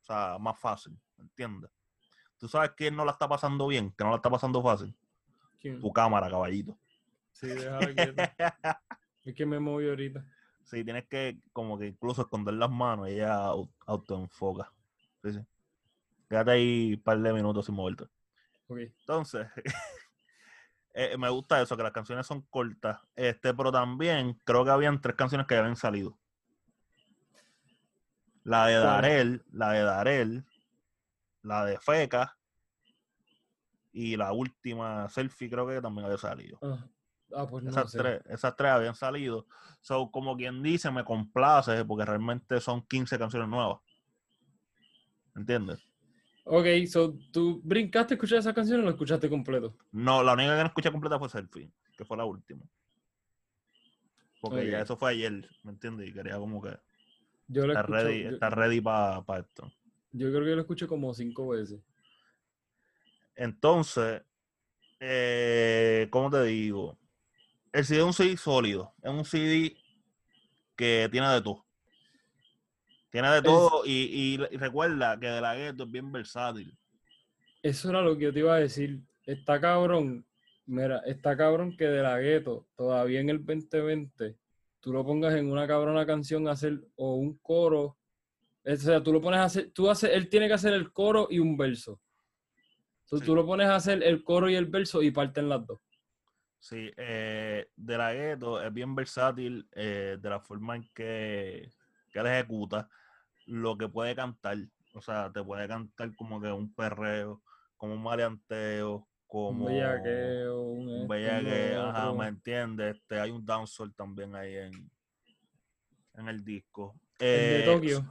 [0.00, 1.70] O sea, más fácil, ¿me entiendes?
[2.38, 3.90] ¿Tú sabes quién no la está pasando bien?
[3.96, 4.94] Que no la está pasando fácil.
[5.60, 5.80] ¿Quién?
[5.80, 6.76] Tu cámara, caballito.
[7.32, 8.22] Sí, déjalo quieto.
[9.24, 10.22] Es que me moví ahorita.
[10.64, 14.72] Sí, tienes que como que incluso esconder las manos y ella au- autoenfoca.
[15.22, 15.40] Sí, sí.
[16.28, 18.04] Quédate ahí un par de minutos sin moverte.
[18.66, 18.78] Ok.
[18.78, 19.46] Entonces,
[20.94, 22.98] eh, me gusta eso, que las canciones son cortas.
[23.14, 26.18] Este, pero también creo que habían tres canciones que ya habían salido.
[28.42, 28.74] La de.
[28.76, 30.44] Darel, la de Darel,
[31.42, 32.36] la de Feca
[33.92, 36.58] y la última Selfie creo que también había salido.
[36.62, 36.86] Ah,
[37.32, 37.98] ah, pues no Esas, sé.
[37.98, 39.46] tres, esas tres habían salido.
[39.80, 43.80] So, como quien dice, me complace porque realmente son 15 canciones nuevas.
[45.36, 45.78] ¿Entiendes?
[46.44, 49.74] Ok, so tú brincaste a escuchar esa canción o la escuchaste completo.
[49.92, 52.64] No, la única que no escuché completa fue Selfie, que fue la última.
[54.40, 56.08] Porque ya eso fue ayer, ¿me entiendes?
[56.08, 56.78] Y quería como que
[57.48, 59.72] Yo estar escucho, ready, yo, estar ready para esto.
[60.12, 61.80] yo creo que yo lo escuché como cinco veces.
[63.36, 64.22] Entonces,
[65.00, 66.98] eh, ¿cómo te digo?
[67.74, 68.94] El CD es un CD sólido.
[69.02, 69.76] Es un CD
[70.76, 71.64] que tiene de todo.
[73.10, 76.76] Tiene de Es- todo y, y- y recuerda que De La Ghetto es bien versátil.
[77.62, 79.00] Eso era lo que yo te iba a decir.
[79.26, 80.26] Está cabrón,
[80.66, 84.36] mira, está cabrón que de la gueto, todavía en el 2020,
[84.80, 87.96] tú lo pongas en una cabrona canción a hacer o un coro.
[88.66, 91.26] O sea, tú lo pones a hacer, tú haces, él tiene que hacer el coro
[91.30, 92.00] y un verso.
[93.04, 93.26] Entonces, Sí.
[93.26, 95.80] Tú lo pones a hacer el coro y el verso y parten las dos.
[96.64, 101.70] Sí, eh, De La Ghetto es bien versátil eh, de la forma en que,
[102.10, 102.88] que él ejecuta
[103.44, 104.56] lo que puede cantar.
[104.94, 107.42] O sea, te puede cantar como que un perreo,
[107.76, 112.12] como un maleanteo, como Un bellaqueo, un, un esto, un bellaque, lo ajá.
[112.14, 112.96] ¿me entiendes?
[112.96, 114.90] Este, hay un dancehall también ahí en,
[116.14, 116.94] en el disco.
[117.18, 118.10] El de Eh, Tokio.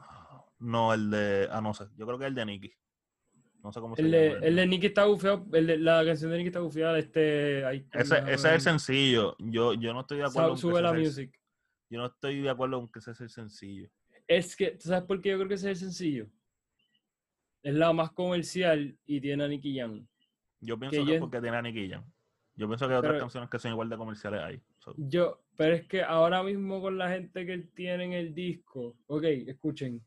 [0.60, 2.72] No, el de, ah, no sé, yo creo que el de Nicky.
[3.64, 4.40] No sé cómo se El llama.
[4.42, 7.66] de, el de Nicky está bufiado, el de- la canción de Nicky está bufiada, este...
[7.66, 9.36] ay, Ese, ese es el sencillo.
[9.40, 11.34] Yo, yo no estoy de acuerdo Sube la music.
[11.90, 13.90] Yo no estoy de acuerdo con que ese sea el sencillo.
[14.28, 16.28] Es que, ¿tú sabes por qué yo creo que ese es el sencillo?
[17.62, 20.06] Es la más comercial y tiene a Nicky Jam.
[20.60, 22.04] Yo pienso Que que, yo es porque tiene a Nicky Jam.
[22.56, 24.62] Yo pienso que hay otras Pero- canciones que son igual de comerciales ahí.
[24.80, 28.34] So, Yo, pero es que ahora mismo con la gente que él tiene en el
[28.36, 30.02] disco, ok, escuchen.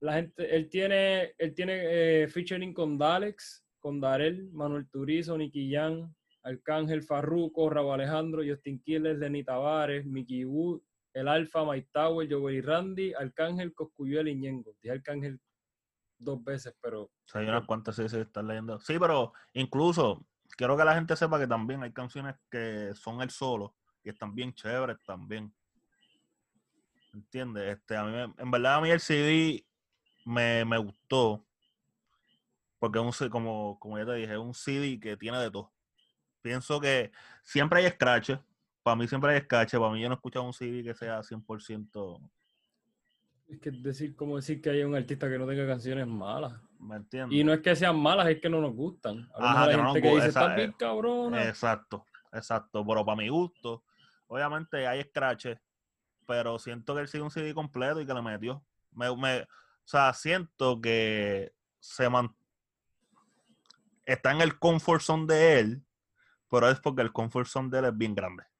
[0.00, 5.72] La gente, él tiene, él tiene eh, featuring con Dalex, con Darel, Manuel Turizo, Nicky
[5.72, 10.80] Jam, Arcángel Farruko, Raúl Alejandro, Justin Quiles, Lenny Tavares, Mickey Wood,
[11.12, 14.74] El Alfa, Mike Tower, Joey Randy, Arcángel, Coscuyuel y Ñengo.
[14.80, 15.40] Dije Arcángel
[16.18, 18.80] dos veces, pero o sea, hay unas cuantas se están leyendo.
[18.80, 23.30] Sí, pero incluso quiero que la gente sepa que también hay canciones que son el
[23.30, 25.52] solo y están bien chéveres también.
[27.12, 27.76] ¿Entiendes?
[27.76, 29.66] Este, a mí en verdad a mí el CD
[30.28, 31.42] me, me gustó
[32.78, 35.72] porque un, como, como ya te dije, es un CD que tiene de todo.
[36.42, 37.10] Pienso que
[37.42, 38.38] siempre hay scratches.
[38.82, 39.80] Para mí siempre hay scratches.
[39.80, 42.20] Para mí yo no he escuchado un CD que sea 100%,
[43.48, 46.52] es que decir, como decir que hay un artista que no tenga canciones malas.
[46.78, 47.38] ¿me entiendes?
[47.38, 49.28] Y no es que sean malas, es que no nos gustan.
[49.34, 51.48] A Ajá, que no nos que gusta, dice, esa- estás bien cabrona.
[51.48, 52.86] Exacto, exacto.
[52.86, 53.82] Pero para mi gusto,
[54.28, 55.58] obviamente hay scratches,
[56.26, 58.62] pero siento que él sigue un CD completo y que le metió.
[58.92, 59.48] Me, me-
[59.88, 62.34] sea, siento que se man-
[64.04, 65.82] está en el comfort zone de él,
[66.50, 68.44] pero es porque el comfort zone de él es bien grande.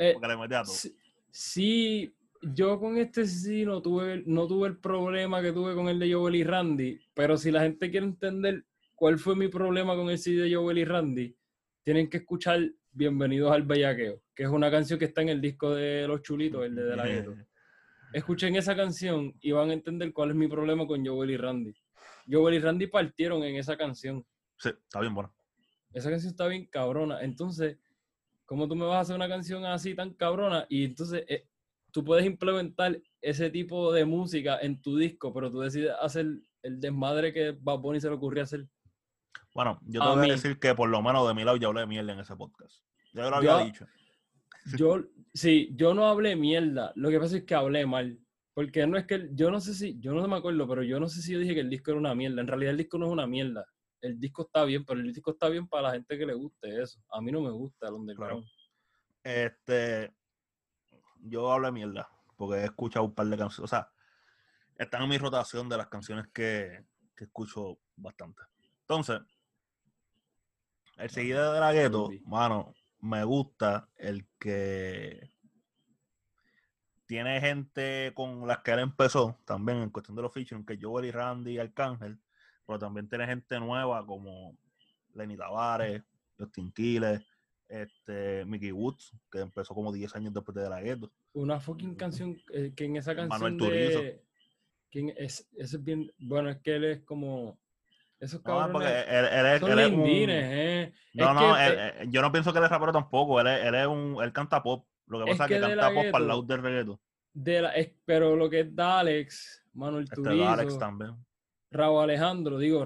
[0.00, 0.72] Eh, Porque le mete a todo.
[0.74, 0.96] sí,
[1.32, 5.98] sí, yo con este sí no tuve, no tuve el problema que tuve con el
[5.98, 10.08] de Joel y Randy, pero si la gente quiere entender cuál fue mi problema con
[10.08, 11.36] el CD de Joel y Randy,
[11.82, 12.60] tienen que escuchar
[12.92, 16.64] Bienvenidos al Bellaqueo, que es una canción que está en el disco de Los Chulitos,
[16.64, 17.34] el de De La Ghetto.
[18.12, 21.74] Escuchen esa canción y van a entender cuál es mi problema con Joel y Randy.
[22.30, 24.24] Joel y Randy partieron en esa canción.
[24.56, 25.32] Sí, está bien bueno.
[25.92, 27.20] esa canción está bien cabrona.
[27.22, 27.78] Entonces,
[28.46, 30.66] ¿cómo tú me vas a hacer una canción así tan cabrona?
[30.68, 31.46] Y entonces eh,
[31.90, 36.26] tú puedes implementar ese tipo de música en tu disco, pero tú decides hacer
[36.62, 38.66] el desmadre que Bad Bunny se le ocurrió hacer.
[39.54, 40.30] Bueno, yo A te voy mí.
[40.30, 42.36] a decir que por lo menos de mi lado ya hablé de mierda en ese
[42.36, 42.82] podcast.
[43.12, 43.86] Yo lo había Yo- dicho.
[44.78, 46.92] Yo, sí, yo no hablé mierda.
[46.94, 48.18] Lo que pasa es que hablé mal.
[48.52, 51.08] Porque no es que, yo no sé si, yo no me acuerdo, pero yo no
[51.08, 52.40] sé si yo dije que el disco era una mierda.
[52.40, 53.64] En realidad el disco no es una mierda.
[54.00, 56.82] El disco está bien, pero el disco está bien para la gente que le guste
[56.82, 57.00] eso.
[57.10, 58.44] A mí no me gusta el underground.
[59.22, 60.12] Este,
[61.20, 63.90] yo hablo de mierda, porque he escuchado un par de canciones, o sea,
[64.76, 66.84] están en mi rotación de las canciones que,
[67.16, 68.42] que escucho bastante.
[68.80, 69.20] Entonces,
[70.96, 75.30] el seguido de la gueto, mano, me gusta el que
[77.06, 81.06] tiene gente con las que él empezó, también en cuestión de los featuring, que Joel
[81.06, 82.18] y Randy y Arcángel,
[82.66, 84.56] pero también tiene gente nueva como
[85.14, 86.02] Lenny Tavares,
[86.38, 87.24] Justin Quiles,
[87.68, 91.10] este, Mickey Woods, que empezó como 10 años después de la gueto.
[91.32, 94.02] Una fucking canción eh, que en esa canción Manuel Turizo.
[94.02, 94.22] de...
[94.90, 96.12] ¿quién es, ese es bien...
[96.18, 97.58] Bueno, es que él es como...
[98.20, 100.92] Esos No, porque cabrones él, él es, son él es un- ¿eh?
[101.14, 103.40] No, Es no, que, él- eh, yo no pienso que él es rapero tampoco.
[103.40, 104.86] Él, es, él, es un, él canta pop.
[105.06, 107.00] Lo que pasa es que, canta pop para el lado del reggaeton.
[107.32, 111.14] de la, es- pero lo que es Dalex, Manuel Este Turizo, Alex también.
[111.70, 112.84] Raúl Alejandro, digo,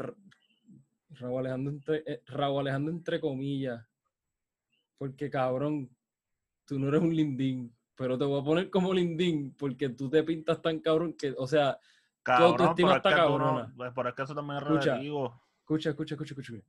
[1.11, 3.85] Raúl Alejandro entre, eh, Raúl Alejandro entre comillas,
[4.99, 5.89] porque cabrón,
[6.67, 10.23] tú no eres un lindín, pero te voy a poner como lindín porque tú te
[10.23, 11.79] pintas tan cabrón que, o sea,
[12.23, 13.75] Cabrón, autoestima pero es está cabrona.
[13.77, 14.91] pues, que eso también es Escucha.
[14.93, 15.43] relativo.
[15.61, 16.65] escucha, escucha, escucha, escucha.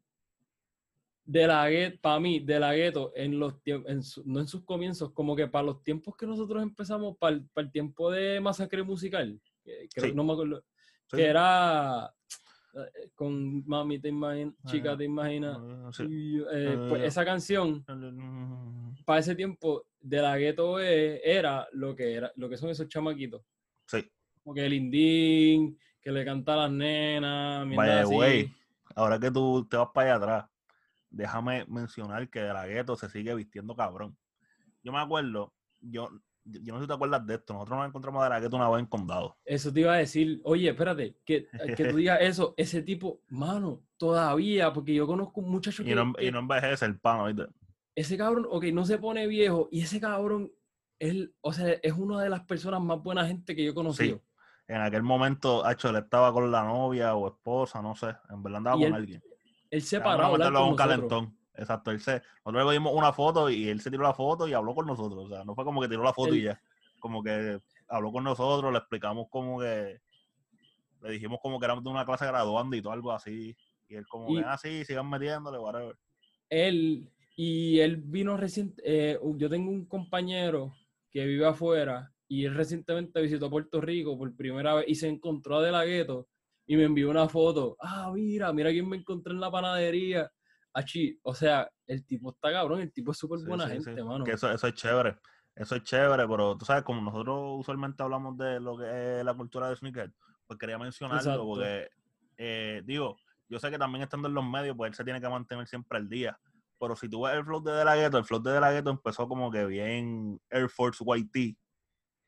[1.26, 4.64] De la gueto, para mí, de la gueto, en los en su- no en sus
[4.66, 8.42] comienzos, como que para los tiempos que nosotros empezamos, para el, para el tiempo de
[8.42, 10.14] masacre musical, que creo- Sí.
[10.16, 10.64] no me acuerdo,
[11.08, 11.18] Sí.
[11.18, 12.14] que era
[12.76, 15.58] eh, con Mami, te imaginas, chica, Ah, te imaginas.
[15.62, 16.04] Ah, sí.
[16.10, 17.86] Y, eh, pues esa canción,
[19.06, 23.44] para ese tiempo, de la gueto era lo que era, lo que son esos chamaquitos.
[23.86, 24.04] Sí.
[24.44, 28.52] Como que el indín, que le canta a las nenas, Vaya, güey.
[28.96, 30.46] Ahora que tú te vas para allá atrás,
[31.10, 34.18] déjame mencionar que de la gueto se sigue vistiendo cabrón.
[34.84, 36.10] Yo me acuerdo, yo,
[36.44, 38.70] yo no sé si te acuerdas de esto, nosotros nos encontramos de la gueto una
[38.70, 39.38] vez en Condado.
[39.46, 43.82] Eso te iba a decir, oye, espérate, que, que tú digas eso, ese tipo, mano,
[43.98, 47.22] todavía, porque yo conozco un muchacho Y que, no, que y no envejece el pan,
[47.22, 47.46] ¿oíste?
[47.96, 50.52] ese cabrón, ok, no se pone viejo, y ese cabrón,
[51.00, 54.22] él, o sea, es una de las personas más buenas gente que yo he conocido.
[54.68, 58.16] En aquel momento, hecho, él estaba con la novia o esposa, no sé.
[58.30, 59.24] En verdad andaba con él alguien.
[59.70, 61.38] Él se paró a hablar con un calentón.
[61.56, 64.54] Exacto, él se, nosotros le dimos una foto y él se tiró la foto y
[64.54, 65.26] habló con nosotros.
[65.26, 66.60] O sea, no fue como que tiró la foto y ya.
[67.00, 70.00] Como que habló con nosotros, le explicamos como que,
[71.02, 73.56] le dijimos como que éramos de una clase graduando y todo algo así.
[73.90, 75.96] Y él como que, ah, sí, sigan metiéndole, whatever.
[76.50, 80.74] Él, y él vino reciente, eh, yo tengo un compañero
[81.12, 85.58] que vive afuera, y él recientemente visitó Puerto Rico por primera vez y se encontró
[85.58, 86.28] a De La Ghetto
[86.66, 87.76] y me envió una foto.
[87.80, 90.32] Ah, mira, mira quién me encontré en la panadería.
[90.74, 93.84] Achi, o sea, el tipo está cabrón, el tipo es súper Sí, buena sí, sí.
[93.84, 94.24] gente, mano.
[94.24, 95.18] Que eso, eso es chévere.
[95.56, 99.36] Eso es chévere, pero tú sabes, como nosotros usualmente hablamos de lo que es la
[99.36, 100.12] cultura de sneaker,
[100.48, 101.46] pues quería mencionarlo Exacto.
[101.46, 101.90] porque,
[102.38, 105.30] eh, digo, yo sé que también estando en los medios, pues él se tiene que
[105.30, 106.40] mantener siempre al día.
[106.80, 108.72] Pero si tú ves el flow de De La Ghetto, el flow de De La
[108.72, 111.56] Ghetto empezó como que bien Air Force YT,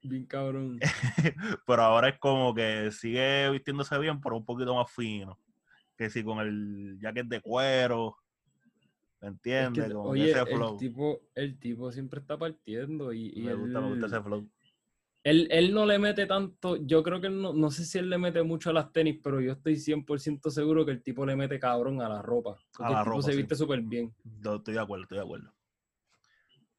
[0.07, 0.79] Bien cabrón.
[1.65, 5.39] pero ahora es como que sigue vistiéndose bien, pero un poquito más fino.
[5.97, 8.17] Que si con el jacket de cuero,
[9.21, 9.87] ¿me Es entiendes?
[9.89, 13.89] que oye, ese el tipo, el tipo siempre está partiendo y, y me gusta, me
[13.89, 14.49] gusta ese flow.
[15.23, 18.11] Él, él no le mete tanto, yo creo que él no, no sé si él
[18.11, 21.35] le mete mucho a las tenis, pero yo estoy 100% seguro que el tipo le
[21.35, 22.59] mete cabrón a la ropa.
[22.77, 24.13] Porque la el tipo ropa, se viste súper bien.
[24.23, 25.51] Estoy de acuerdo, estoy de acuerdo.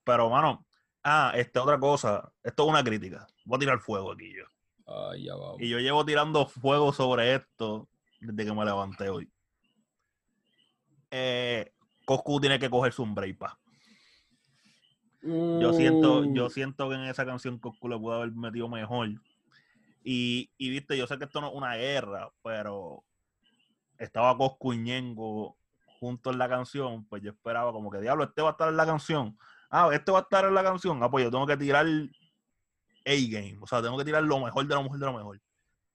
[0.04, 0.64] Pero, mano,
[1.06, 3.26] ah, esta otra cosa, esto es una crítica.
[3.44, 4.44] Voy a tirar fuego aquí yo.
[4.86, 5.60] Ay, ya vamos.
[5.60, 7.88] Y yo llevo tirando fuego sobre esto
[8.20, 9.30] desde que me levanté hoy.
[11.10, 11.72] Eh,
[12.04, 13.58] Coscu tiene que cogerse un break, pa.
[15.22, 19.08] Yo siento, yo Uh, siento que en esa canción Coscu le pudo haber metido mejor.
[20.04, 23.02] Y, y viste, yo sé que esto no es una guerra, pero
[23.98, 25.56] estaba Coscu y Ñengo
[25.98, 28.76] juntos en la canción, pues yo esperaba como que, diablo, este va a estar en
[28.76, 29.36] la canción.
[29.70, 31.02] Ah, este va a estar en la canción.
[31.02, 31.86] Ah, pues yo tengo que tirar
[33.04, 33.58] A-game.
[33.60, 35.40] O sea, tengo que tirar lo mejor de lo mejor de lo mejor.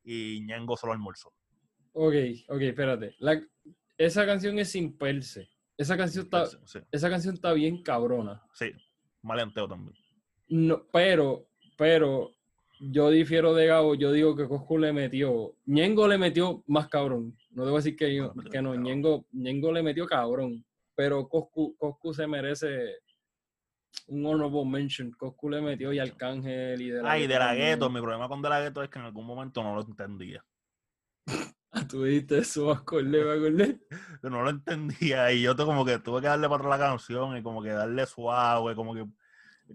[0.04, 1.32] Y Ñengo solo almorzó.
[1.94, 2.14] Ok,
[2.48, 3.16] ok, espérate.
[3.20, 3.42] La-
[3.98, 5.50] esa canción es sin perse.
[5.78, 8.42] Esa canción está, Sí, esa canción está bien cabrona.
[8.54, 8.72] sí,
[9.22, 9.96] maleanteo también.
[10.48, 12.32] No, pero, pero,
[12.80, 17.38] yo difiero de Gabo, yo digo que Coscu le metió, Ñengo le metió más cabrón.
[17.52, 18.76] No debo decir que, yo- No, que no.
[18.76, 20.66] Ñengo, Ñengo le metió cabrón.
[20.96, 22.96] Pero Coscu, Coscu se merece
[24.08, 25.12] un honorable mention.
[25.12, 27.90] Coscu le metió y Arcángel y de la Ay, de la gueto.
[27.90, 30.44] Mi problema con de la gueto es que en algún momento no lo entendía.
[31.74, 33.80] Ah, tú dijiste eso, me acordé, me acordé.
[34.22, 37.38] Yo no lo entendía y yo te- como que tuve que darle para la canción
[37.38, 39.06] y como que darle suave, como que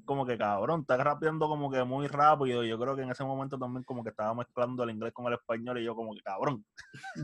[0.04, 2.62] como que cabrón, está rapeando como que muy rápido.
[2.62, 5.26] y Yo creo que en ese momento también como que estaba mezclando el inglés con
[5.28, 6.66] el español y yo como que cabrón.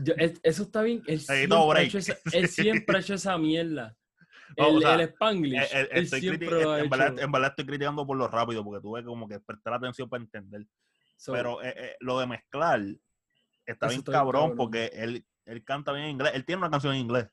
[0.03, 1.03] Yo- él- eso está bien.
[1.05, 3.95] Él siempre, ha hecho esa, él siempre ha hecho esa mierda.
[4.57, 7.49] O El, sea, el Spanglish, él estoy siempre criti- lo ha en, verdad, en verdad
[7.51, 10.67] estoy criticando por lo rápido porque tuve que como que prestar atención para entender.
[11.17, 12.81] So, Pero eh, eh, lo de mezclar
[13.65, 16.31] está bien está cabrón, porque él, él canta bien en inglés.
[16.35, 17.29] Él tiene una canción en inglés.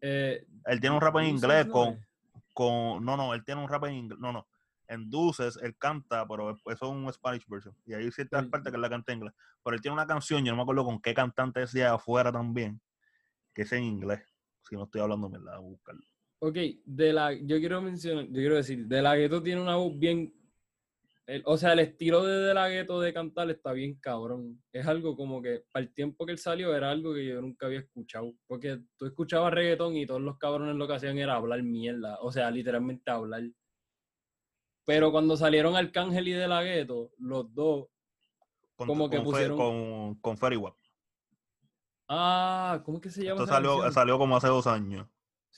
[0.00, 2.06] eh, Él tiene un rap en inglés ¿no con,
[2.52, 3.04] con.
[3.04, 4.18] No, no, él tiene un rap en inglés.
[4.18, 4.46] No, no.
[4.86, 7.74] En Deuces él canta, pero eso es un Spanish version.
[7.86, 8.50] Y hay ciertas Sí.
[8.50, 9.34] partes que él la canta en inglés.
[9.62, 12.30] Pero él tiene una canción, yo no me acuerdo con qué cantante es de afuera
[12.30, 12.80] también.
[13.54, 14.20] que es en inglés.
[14.68, 16.02] Si no estoy hablando, me la voy a buscarlo.
[16.46, 19.98] Ok, de la, yo quiero mencionar, yo quiero decir, De La Ghetto tiene una voz
[19.98, 20.30] bien,
[21.26, 24.62] el- o sea, el estilo de De La Ghetto de cantar está bien cabrón.
[24.70, 27.64] Es algo como que para el tiempo que él salió era algo que yo nunca
[27.64, 28.34] había escuchado.
[28.46, 32.30] Porque tú escuchabas reggaetón y todos los cabrones lo que hacían era hablar mierda, o
[32.30, 33.44] sea, literalmente hablar.
[34.84, 37.86] Pero cuando salieron Arcángel y De La Ghetto, los dos,
[38.76, 40.60] Con, Como que con pusieron- con, con Ferry
[42.08, 43.40] ah, ¿cómo es que se llama?
[43.40, 43.92] Esto salió, canción?
[43.94, 45.06] salió como hace dos años.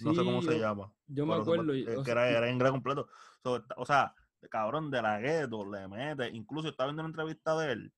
[0.01, 0.93] No sé cómo se llama.
[1.07, 1.75] Yo me acuerdo.
[1.75, 3.09] y- eh, o que sea, era, era en inglés completo.
[3.43, 4.15] So, o sea,
[4.51, 6.29] cabrón, de la gueto le mete.
[6.31, 7.93] Incluso estaba viendo una entrevista de él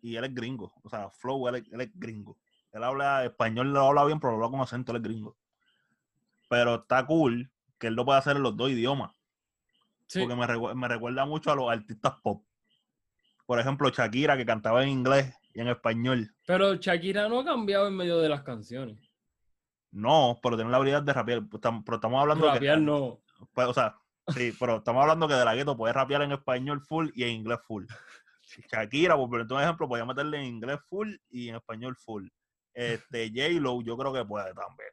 [0.00, 0.72] y él es gringo.
[0.82, 2.38] O sea, Flow, él, es- él es gringo.
[2.72, 5.36] Él habla español, lo habla bien, pero lo habla con acento, él es gringo.
[6.48, 9.12] Pero está cool que él lo pueda hacer en los dos idiomas.
[10.06, 12.42] sí, Porque me, recu- me recuerda mucho a los artistas pop.
[13.46, 16.34] Por ejemplo, Shakira, que cantaba en inglés y en español.
[16.46, 18.98] pero Shakira no ha cambiado en medio de las canciones.
[19.98, 21.42] No, pero tiene la habilidad de rapear.
[21.48, 23.20] Pues Pero estamos hablando que- Rapear no.
[23.52, 23.96] Pues, o sea,
[24.28, 27.30] sí, pero estamos hablando que de la gueto puede rapear en español full y en
[27.30, 27.84] inglés full.
[28.70, 32.28] Shakira, por ponerte un ejemplo, podía meterle en inglés full y en español full.
[32.72, 34.90] Este, J-Lo, yo creo que puede también.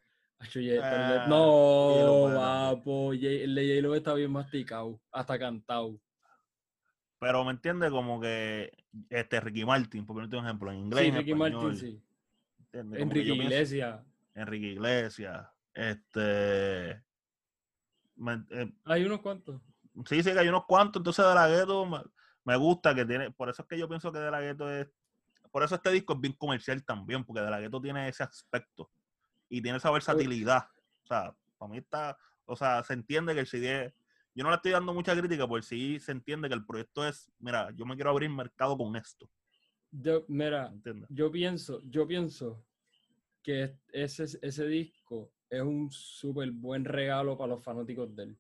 [0.79, 3.13] J-Lo no, papo.
[3.13, 4.99] El de J-Lo está bien masticado.
[5.11, 5.99] Hasta cantado.
[7.19, 8.71] Pero me entiende como que
[9.09, 11.03] este Ricky Martin, por ponerte un ejemplo, en inglés.
[11.03, 12.03] Sí, en Ricky español, Martin, sí.
[12.71, 14.03] que Enrique Iglesias.
[14.35, 15.47] Enrique Iglesias.
[15.73, 16.91] Este.
[16.91, 17.03] eh,
[18.85, 19.61] Hay unos cuantos.
[20.05, 20.99] sí, sí, que hay unos cuantos.
[20.99, 21.99] Entonces, de la gueto me,
[22.43, 23.31] me gusta que tiene.
[23.31, 24.87] Por eso es que yo pienso que de la gueto es.
[25.51, 28.91] Por eso este disco es bien comercial también, porque de la gueto tiene ese aspecto
[29.47, 30.67] y tiene esa versatilidad.
[31.03, 32.17] O sea, para mí está.
[32.45, 33.93] O sea, se entiende que el CD.
[34.33, 37.31] Yo no le estoy dando mucha crítica, porque sí se entiende que el proyecto es.
[37.39, 39.29] Mira, yo me quiero abrir mercado con esto.
[39.91, 41.07] Yo, mira, ¿Entiendes?
[41.09, 42.65] yo pienso, yo pienso
[43.45, 48.37] que ese, ese disco es un súper buen regalo para los fanáticos de él.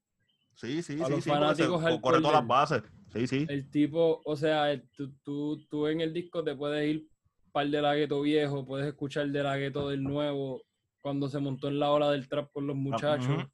[0.55, 1.29] Sí, sí, A sí, los sí.
[1.29, 2.83] se- fanáticos co- hardcore corre todas las bases.
[3.13, 3.45] Sí, sí.
[3.47, 7.07] El tipo, o sea, el- tú, tú, tú en el disco te puedes ir
[7.51, 10.63] par de la gueto viejo, puedes escuchar de la gueto del nuevo,
[10.99, 13.45] cuando se montó en la ola del trap con los muchachos.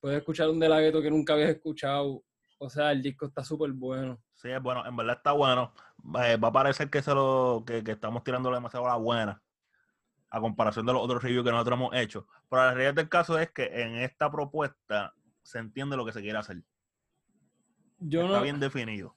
[0.00, 2.24] Puedes escuchar un de la gueto que nunca habías escuchado.
[2.58, 4.20] O sea, el disco está súper bueno.
[4.34, 5.72] Sí, es bueno, en verdad está bueno.
[6.26, 9.42] Eh, va a parecer que, se lo, que, que estamos tirándole demasiado a la buena
[10.30, 12.26] a comparación de los otros reviews que nosotros hemos hecho.
[12.48, 16.20] Pero la realidad del caso es que en esta propuesta se entiende lo que se
[16.22, 16.62] quiere hacer.
[17.98, 19.16] Yo está no, bien definido.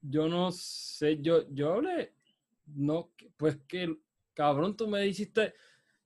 [0.00, 2.14] yo no sé, yo, yo hablé,
[2.66, 3.96] no, pues que,
[4.34, 5.54] cabrón, tú me hiciste,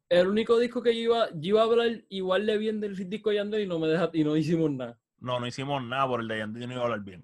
[0.09, 3.31] el único disco que yo iba, yo iba a hablar igual de bien del disco
[3.31, 4.99] de Yandel y no me deja, y no hicimos nada.
[5.19, 7.23] No, no hicimos nada por el de Yandel, yo no iba a hablar bien.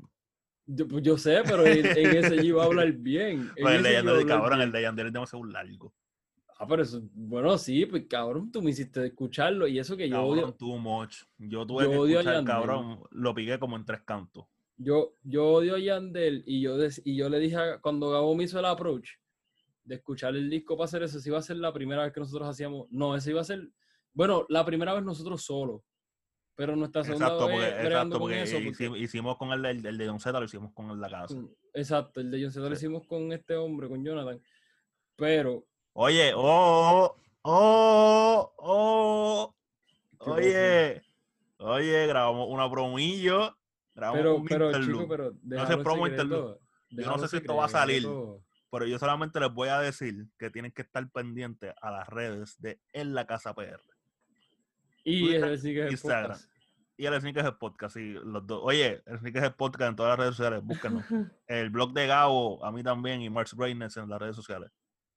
[0.66, 3.52] Yo, pues yo sé, pero en, en ese yo iba a hablar bien.
[3.56, 4.62] en Pues el de Yandel, cabrón, bien.
[4.68, 5.94] el de Yandel es demasiado largo.
[6.56, 10.16] Ah, pero eso, bueno, sí, pues cabrón, tú me hiciste escucharlo y eso que yo
[10.16, 11.16] Cabrón, odio, too much.
[11.38, 14.46] Yo tuve yo que odio escuchar, cabrón, lo piqué como en tres cantos.
[14.76, 18.34] yo, yo odio a Yandel y yo, des- y yo le dije a- cuando Gabo
[18.34, 19.08] me hizo el approach
[19.84, 22.20] de escuchar el disco para hacer eso, si iba a ser la primera vez que
[22.20, 23.68] nosotros hacíamos, no, ese iba a ser,
[24.12, 25.82] bueno, la primera vez nosotros solos,
[26.54, 29.88] pero nuestra segunda Exacto, vez porque, exacto, con porque eso, porque- hicimos, con el, de-
[29.90, 31.34] el, de Don Z, lo hicimos con el de la casa.
[31.34, 34.40] con- exacto, el de John Cena lo hicimos con este hombre, con Jonathan,
[35.16, 39.54] pero Oye, oh, oh, oh,
[40.24, 41.02] ¿Qué oye,
[41.58, 43.56] oye, grabamos una promillo,
[43.94, 46.58] grabamos Pero, un pero, chico, pero sé déjalo en promo interlude.
[46.90, 48.02] Yo no sé si esto va a salir.
[48.72, 52.60] pero yo solamente les voy a decir que tienen que estar pendientes a las redes
[52.60, 53.80] de En la Casa PR
[55.04, 56.32] Y Twitter, el Instagram.
[56.32, 56.50] Podcast.
[56.96, 58.62] y el Sneakers Podcast, y los dos.
[58.64, 61.04] Oye, el Sneakers Podcast en todas las redes sociales, búsquenos.
[61.46, 64.72] El blog de Gabo, a mí también, y Marx Greatness en las redes sociales.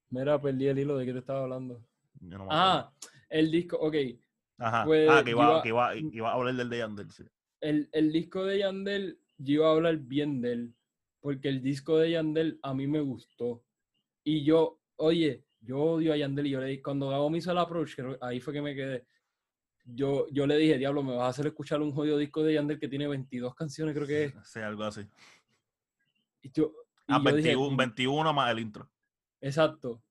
[0.10, 1.82] Mira, perdí el hilo de qué te estaba hablando.
[2.22, 2.50] Yo no me.
[2.52, 2.92] Ah,
[3.30, 3.96] el disco, ok.
[4.60, 4.86] Ajá.
[4.86, 7.24] pues, ah, que iba, iba- que, iba, a hablar del de Yandel, sí.
[7.62, 10.76] El, el disco de Yandel, yo iba a hablar bien de él,
[11.20, 13.64] porque el disco de Yandel a mí me gustó.
[14.24, 17.52] Y yo, oye, yo odio a Yandel y yo le di- cuando Gabo me hizo
[17.52, 19.06] el approach, que ahí fue que me quedé,
[19.86, 22.80] yo, yo le dije, diablo, me vas a hacer escuchar un jodido disco de Yandel
[22.80, 24.34] que tiene 22 canciones, creo que es.
[24.44, 25.02] Sí, algo así.
[26.42, 26.74] Y yo,
[27.08, 28.90] y Ah, yo dije, 21, 21 más el intro.
[29.42, 30.02] Exacto.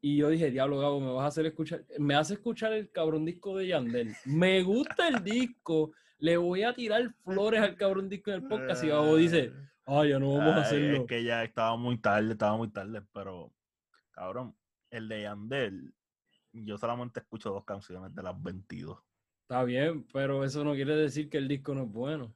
[0.00, 3.24] Y yo dije, diablo, Gabo, me vas a hacer escuchar, me hace escuchar el cabrón
[3.24, 4.14] disco de Yandel.
[4.24, 8.82] Me gusta el disco, le voy a tirar flores al cabrón disco en el podcast
[8.82, 9.52] y Gabo dice,
[9.86, 10.96] ah, ya no vamos a Ay, hacerlo.
[11.02, 13.52] Es que ya estaba muy tarde, estaba muy tarde, pero
[14.10, 14.56] cabrón,
[14.90, 15.94] el de Yandel,
[16.52, 18.98] yo solamente escucho dos canciones de las 22.
[19.42, 22.34] Está bien, pero eso no quiere decir que el disco no es bueno.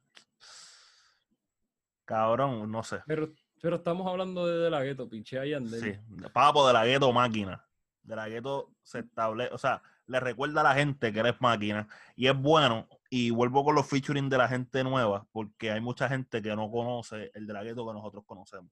[2.05, 2.99] Cabrón, no sé.
[3.05, 5.81] Pero, pero estamos hablando de De La Ghetto, pinche a Yandel.
[5.81, 5.93] Sí,
[6.33, 7.63] papo de la gueto máquina.
[8.03, 11.87] De la gueto se establece, o sea, le recuerda a la gente que eres máquina
[12.15, 12.87] y es bueno.
[13.09, 16.69] Y vuelvo con los featuring de la gente nueva, porque hay mucha gente que no
[16.69, 18.71] conoce el de la gueto que nosotros conocemos.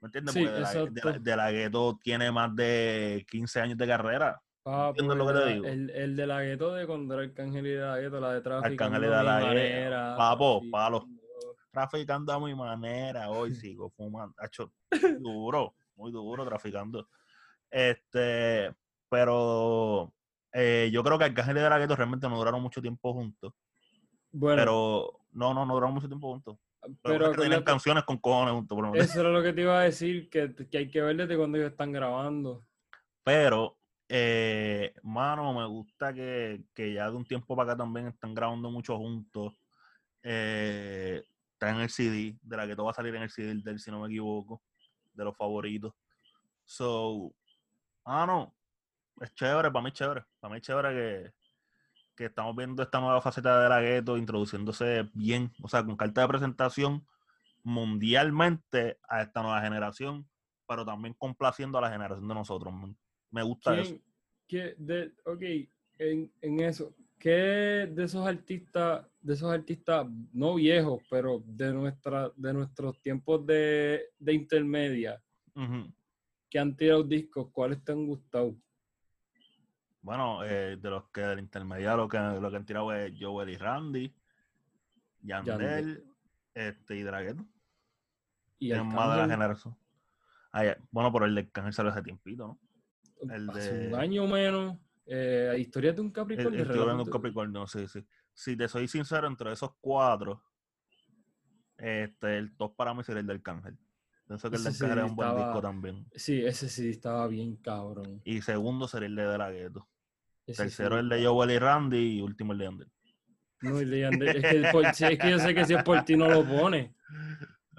[0.00, 0.34] ¿Me entiendes?
[0.34, 1.20] Sí, porque de la, de, la, exacto.
[1.20, 4.42] de la gueto tiene más de 15 años de carrera.
[4.64, 5.66] Ah, ¿Entiendes lo que te digo?
[5.66, 8.66] El, el de la gueto de era Arcángel y de la gueto, la de tráfico.
[8.66, 11.06] Arcángel y de la Gueto, papo, sí, palo.
[11.78, 14.34] Traficando a mi manera, hoy sigo fumando.
[14.38, 14.72] Hacho,
[15.20, 17.08] duro, muy duro traficando.
[17.70, 18.74] Este,
[19.08, 20.12] pero
[20.52, 23.52] eh, yo creo que Arcángel y de la Gueto realmente no duraron mucho tiempo juntos.
[24.32, 26.58] Bueno, Pero no, no, no duraron mucho tiempo juntos.
[26.80, 28.74] Pero, pero que tenían acuérdate- canciones con cojones juntos.
[28.74, 29.08] por lo menos.
[29.08, 31.58] eso era lo que te iba a decir, que, que hay que ver desde cuando
[31.58, 32.64] ellos están grabando.
[33.22, 38.34] Pero, eh, mano, me gusta que, que ya de un tiempo para acá también están
[38.34, 39.54] grabando mucho juntos.
[40.24, 41.22] Eh,
[41.58, 43.80] está en el CD, de la que todo va a salir en el CD del,
[43.80, 44.62] si no me equivoco,
[45.12, 45.92] de los favoritos.
[46.64, 47.34] So,
[48.04, 48.54] ah, no,
[49.20, 50.24] es chévere, para mí es chévere.
[50.38, 51.32] Para mí es chévere que,
[52.14, 56.20] que estamos viendo esta nueva faceta de la gueto introduciéndose bien, o sea, con carta
[56.20, 57.04] de presentación
[57.64, 60.28] mundialmente a esta nueva generación,
[60.68, 62.72] pero también complaciendo a la generación de nosotros.
[63.32, 63.96] Me gusta eso.
[64.46, 65.42] ¿Quién, qué de, ok,
[65.98, 72.52] en eso, ¿qué de esos artistas, de esos artistas no viejos, pero de nuestra, de
[72.52, 75.22] nuestros tiempos de, de intermedia,
[76.48, 78.54] que han tirado discos, cuáles te han gustado?
[80.00, 83.48] Bueno, eh, de los que del intermediario lo que, lo que han tirado es Joel
[83.50, 84.14] y Randy,
[85.22, 86.04] Yandel, Yandel.
[86.54, 87.44] este, y Dragueto.
[88.60, 89.76] Y Tienen más de la generación.
[90.52, 90.76] Ah.
[90.90, 93.32] Bueno, pero el de Cángel salió hace tiempito, ¿no?
[93.34, 94.78] el hace de- un año menos,
[95.10, 96.64] eh, historias de un Capricornio.
[96.66, 98.04] que hablando de un Capricornio, sí, sí.
[98.34, 100.44] Si te soy sincero, entre esos cuatro,
[101.76, 103.78] este, el top para mí sería el del Cángel.
[104.26, 106.06] Pienso que el del sí Cángel es un buen disco también.
[106.14, 108.20] Sí, ese sí estaba bien cabrón.
[108.24, 109.88] Y segundo sería el de De La Gueto.
[110.46, 112.92] Ese sí Tercero el de Joel y Randy y último el de Yandel.
[113.62, 116.04] No, el de Yandel, es, que por- es que yo sé que si es por
[116.04, 116.94] ti no lo pone.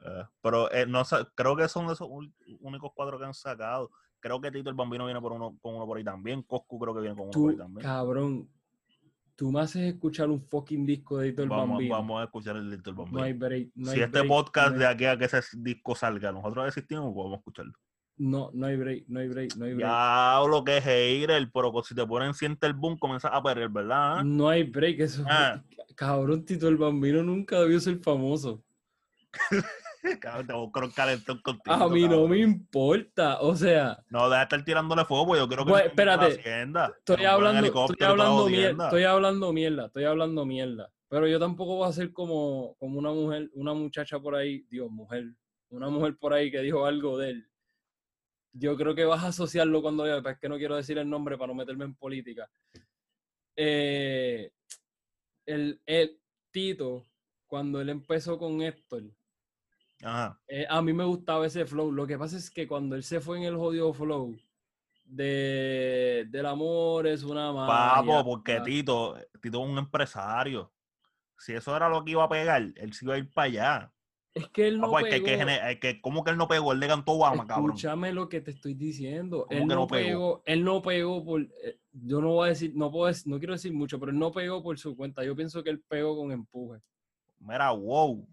[0.03, 1.03] Eh, pero eh, no
[1.35, 2.07] creo que son de esos
[2.59, 3.91] únicos cuatro que han sacado.
[4.19, 6.41] Creo que Tito el Bambino viene por uno, con uno por ahí también.
[6.43, 7.83] Coscu creo que viene con uno por ahí también.
[7.85, 8.49] cabrón,
[9.35, 11.95] tú me haces escuchar un fucking disco de Hito el Vamos, Bambino.
[11.95, 13.17] vamos a escuchar el de Tito el Bambino.
[13.19, 13.69] No hay break.
[13.75, 16.31] No si hay este break, podcast no de hay, aquí a que ese disco salga,
[16.31, 17.73] nosotros existimos, podemos escucharlo.
[18.17, 19.87] no, no hay break, no hay break, no hay break.
[19.89, 23.69] Ya lo que es hater, pero si te ponen siente el boom, comienzas a perder,
[23.69, 24.23] ¿verdad?
[24.25, 24.99] No hay break.
[24.99, 25.63] Eso, Ah.
[25.95, 28.61] Cabrón, Tito el Bambino nunca debió ser famoso.
[30.21, 31.75] Cabrón, te busco un calentón contigo.
[31.75, 33.41] A mí no me importa.
[33.41, 36.27] O sea, No, deja de estar tirándole fuego, pues yo creo que Pues, la espérate.
[36.29, 38.85] estoy hablando, estoy hablando, mier- jodienda.
[38.85, 40.91] estoy hablando mierda, estoy hablando mierda.
[41.09, 44.89] Pero yo tampoco voy a ser como, como una mujer, una muchacha por ahí, Dios,
[44.91, 45.25] mujer,
[45.69, 47.45] una mujer por ahí que dijo algo de él.
[48.53, 51.37] Yo creo que vas a asociarlo cuando yo, es que no quiero decir el nombre
[51.37, 52.49] para no meterme en política.
[53.55, 54.51] Eh,
[55.45, 56.19] el, el
[56.51, 57.05] Tito,
[57.47, 59.03] cuando él empezó con Héctor,
[60.03, 60.39] Ajá.
[60.47, 61.91] eh, a mí me gustaba ese flow.
[61.91, 64.35] Lo que pasa es que cuando él se fue en el jodido flow
[65.05, 68.17] de del amor es una magia.
[68.17, 70.71] Papo, porque Tito, Tito es un empresario.
[71.37, 73.93] Si eso era lo que iba a pegar, él sí iba a ir para allá.
[74.33, 75.79] Es que él no Papo, hay que, hay que pegó.
[75.79, 76.71] que- ¿Cómo que él no pegó?
[76.73, 77.71] Él le cantó Obama, cabrón.
[77.71, 79.45] Escúchame lo que te estoy diciendo.
[79.47, 80.07] ¿Cómo Él no, no pegó?
[80.07, 83.53] pegó, él no pegó por, eh, yo no voy a decir, no puedo, no quiero
[83.53, 85.23] decir mucho, pero él no pegó por su cuenta.
[85.23, 86.79] Yo pienso que él pegó con empuje.
[87.39, 88.27] Mira, wow.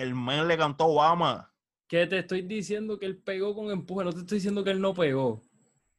[0.00, 1.52] El men le cantó Obama.
[1.86, 4.04] ¿Qué te estoy diciendo que él pegó con empuje?
[4.04, 5.42] No te estoy diciendo que él no pegó.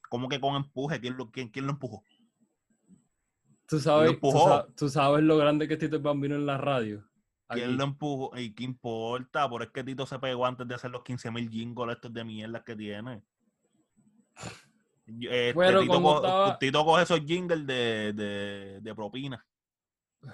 [0.09, 0.99] ¿Cómo que con empuje?
[0.99, 2.03] ¿Quién lo, quién, quién lo empujó?
[3.67, 4.17] Tú sabes,
[4.75, 7.07] tú, sabes lo grande que es Tito el Bambino en la radio.
[7.47, 8.35] ¿Quién lo empujó?
[8.37, 9.47] ¿Y qué importa?
[9.47, 12.63] Por es que Tito se pegó antes de hacer los 15.000 jingles estos de mierda
[12.63, 13.21] que tiene.
[15.05, 19.45] Este, Bueno, Tito, co- estaba- Tito coge esos jingles de, de, de propina.
[20.23, 20.29] Ay,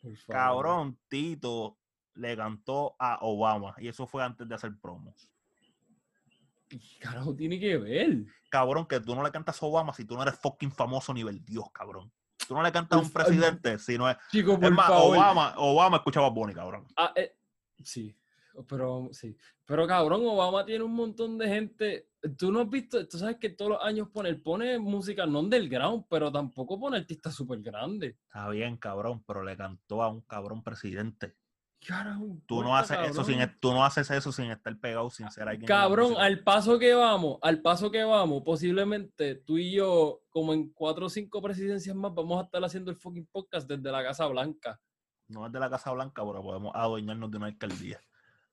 [0.00, 0.32] por favor.
[0.32, 1.76] Cabrón, Tito
[2.14, 5.30] le cantó a Obama y eso fue antes de hacer promos.
[6.68, 8.24] ¿Qué carajo tiene que ver?
[8.48, 11.44] Cabrón, que tú no le cantas a Obama si tú no eres fucking famoso nivel
[11.44, 12.12] Dios, cabrón.
[12.46, 14.16] Tú no le cantas a un presidente si no es...
[14.30, 15.16] Chico, por Es más, favor.
[15.16, 16.86] Obama, Obama escuchaba a Bonnie, cabrón.
[16.96, 17.36] Ah, eh,
[17.82, 18.16] sí,
[18.68, 19.36] pero sí.
[19.64, 22.08] Pero cabrón, Obama tiene un montón de gente.
[22.36, 26.06] Tú no has visto, tú sabes que todos los años pone, pone música no underground,
[26.08, 28.16] pero tampoco pone artistas súper grandes.
[28.24, 31.36] Está bien, cabrón, pero le cantó a un cabrón presidente.
[31.86, 35.30] Carajo, Tú no haces eso sin, e- tú no haces eso sin estar pegado, sin
[35.30, 35.66] ser alguien.
[35.66, 40.70] Cabrón, al paso que vamos, al paso que vamos, posiblemente tú y yo, como en
[40.72, 44.26] cuatro o cinco presidencias más, vamos a estar haciendo el fucking podcast desde la Casa
[44.26, 44.78] Blanca.
[45.28, 47.98] No es de la Casa Blanca, pero podemos adueñarnos de una alcaldía.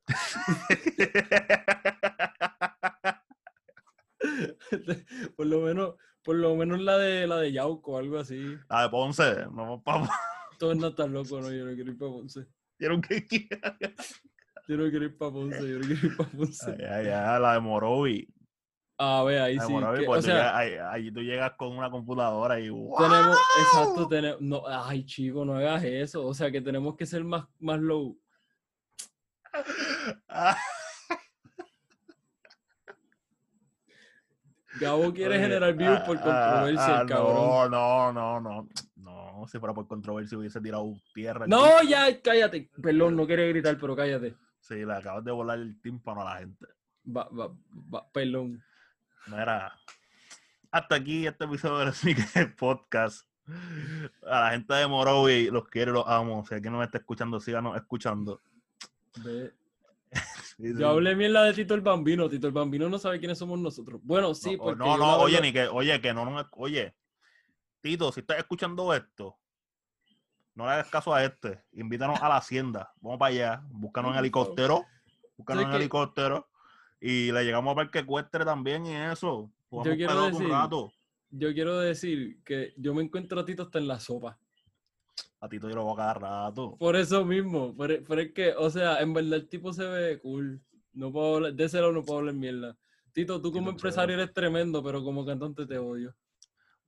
[5.35, 8.57] por lo menos, Por lo menos la de la de Yauco, algo así.
[8.69, 9.45] La de Ponce.
[9.51, 10.09] No, vamos.
[10.57, 12.47] Todo no tan loco, no, yo no quiero ir para Ponce.
[12.77, 12.99] Quiero.
[14.67, 16.77] Yo no quiero ir para Ponce, yo no quiero ir para Ponce.
[16.77, 18.27] La de Morovi.
[18.99, 19.71] A ver, ahí sí.
[19.71, 20.73] Morovi, que- pues o sea, llegas- ahí,
[21.03, 22.97] ahí tú llegas con una computadora y ¡wow!
[22.97, 26.25] tenemos, exacto, tenemos, no, ay, chico, no hagas eso.
[26.25, 28.17] O sea, que tenemos que ser más, más low.
[30.27, 30.57] Ah,
[34.79, 37.35] Gabo quiere oye, generar views ah, por ah, controversia, ah, el cabrón.
[37.71, 38.69] No, no, no, no.
[39.37, 41.45] No, si fuera por controversia hubiese tirado tierra.
[41.47, 42.71] No, ya, cállate.
[42.81, 44.35] Perdón, no quería gritar, pero cállate.
[44.59, 46.65] Sí, le acabas de volar el tímpano a la gente.
[47.05, 47.55] Va, va,
[47.93, 48.63] va, perdón.
[49.27, 49.71] Era.
[50.71, 53.27] Hasta aquí este episodio del Sneaker Podcast.
[54.25, 56.43] A la gente de Morovi, los quiero y los amo.
[56.47, 58.41] Si alguien no me está escuchando, síganos escuchando.
[59.23, 59.53] Ve.
[60.57, 60.79] Sí, sí.
[60.79, 62.27] Yo hablé bien la de Tito el Bambino.
[62.27, 64.01] Tito el Bambino no sabe quiénes somos nosotros.
[64.03, 64.79] Bueno, sí, no, porque.
[64.79, 66.95] no, no, oye, ni que, oye, que no, no, oye,
[67.81, 69.37] Tito, si estás escuchando esto,
[70.55, 74.19] no le hagas caso a este, invítanos a la hacienda, vamos para allá, búscanos en
[74.19, 74.85] helicóptero,
[75.37, 76.47] búscanos en que- helicóptero,
[76.99, 80.91] y le llegamos a Parque Ecuestre también y eso, jugamos quiero un decir- rato,
[81.29, 84.39] Yo quiero decir que yo me encuentro a Tito hasta en la sopa.
[85.41, 87.75] a Tito yo lo voy a cada rato, Por eso mismo.
[87.75, 90.59] Por, e- por es que, o sea, en verdad el tipo se ve cool.
[90.93, 92.75] No puedo hablar, de ese lado no puedo hablar mierda.
[93.11, 96.15] Tito, tú como Tito empresario eres tremendo, pero como cantante te odio.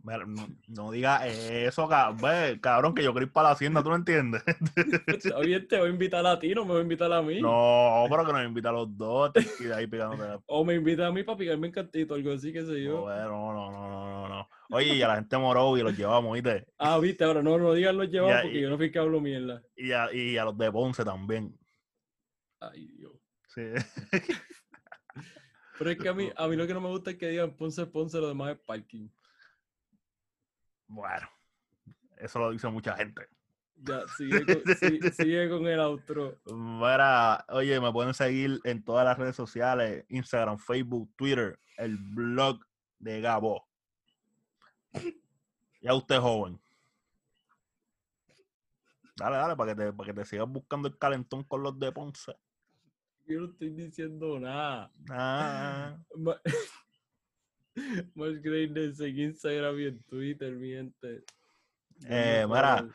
[0.02, 4.42] No, no digas eso, cabrón, que yo quiero ir para la hacienda, ¿tú no entiendes?
[5.08, 7.42] Está bien, te voy a invitar a ti, no me voy a invitar a mí.
[7.42, 10.76] no, pero que nos invita a los dos, y de ahí pegándote la O me
[10.76, 13.06] invita a mí para picarme en cantito, algo así, qué sé yo.
[13.10, 14.50] No, no, no, no, no, no.
[14.72, 16.66] Oye, y a la gente de Morovi los llevamos, ¿viste?
[16.78, 19.00] Ah, viste, ahora no, no digan los llevados Ya, porque y- yo no fui que
[19.00, 19.62] hablo mierda.
[19.76, 21.58] Y a, y a los de Ponce también.
[22.62, 23.14] Ay, Dios.
[23.48, 23.64] Sí.
[25.78, 27.56] Pero es que a mí, a mí lo que no me gusta es que digan
[27.56, 29.08] Ponce, Ponce, lo demás es parking.
[30.90, 31.30] Bueno,
[32.18, 33.28] eso lo dice mucha gente.
[33.78, 36.38] Ya, sigue con, si- sigue con el outro.
[36.48, 42.60] Mira, oye, me pueden seguir en todas las redes sociales, Instagram, Facebook, Twitter, el blog
[42.98, 43.66] de Gabo.
[45.82, 46.60] Ya usted joven.
[49.16, 51.92] Dale, dale, para que te, para que te sigas buscando el calentón con los de
[51.92, 52.36] Ponce.
[53.28, 54.92] Yo no estoy diciendo nada.
[55.10, 55.98] Ah,
[58.16, 61.24] Ma- Más Greatness en Instagram y en Twitter, mi gente.
[62.08, 62.88] Eh, mira,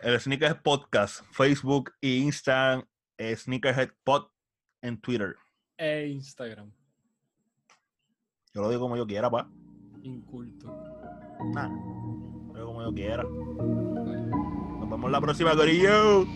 [0.00, 2.84] el Sneakerhead Podcast, Facebook e Instagram,
[3.18, 4.26] eh, Sneakerhead Pod
[4.82, 5.36] en Twitter.
[5.76, 6.70] E Instagram.
[8.54, 9.48] Yo lo digo como yo quiera, pa.
[10.02, 10.66] Inculto.
[11.54, 13.22] Nah, lo digo como yo quiera.
[13.22, 16.26] Nos vemos la próxima, Corillo.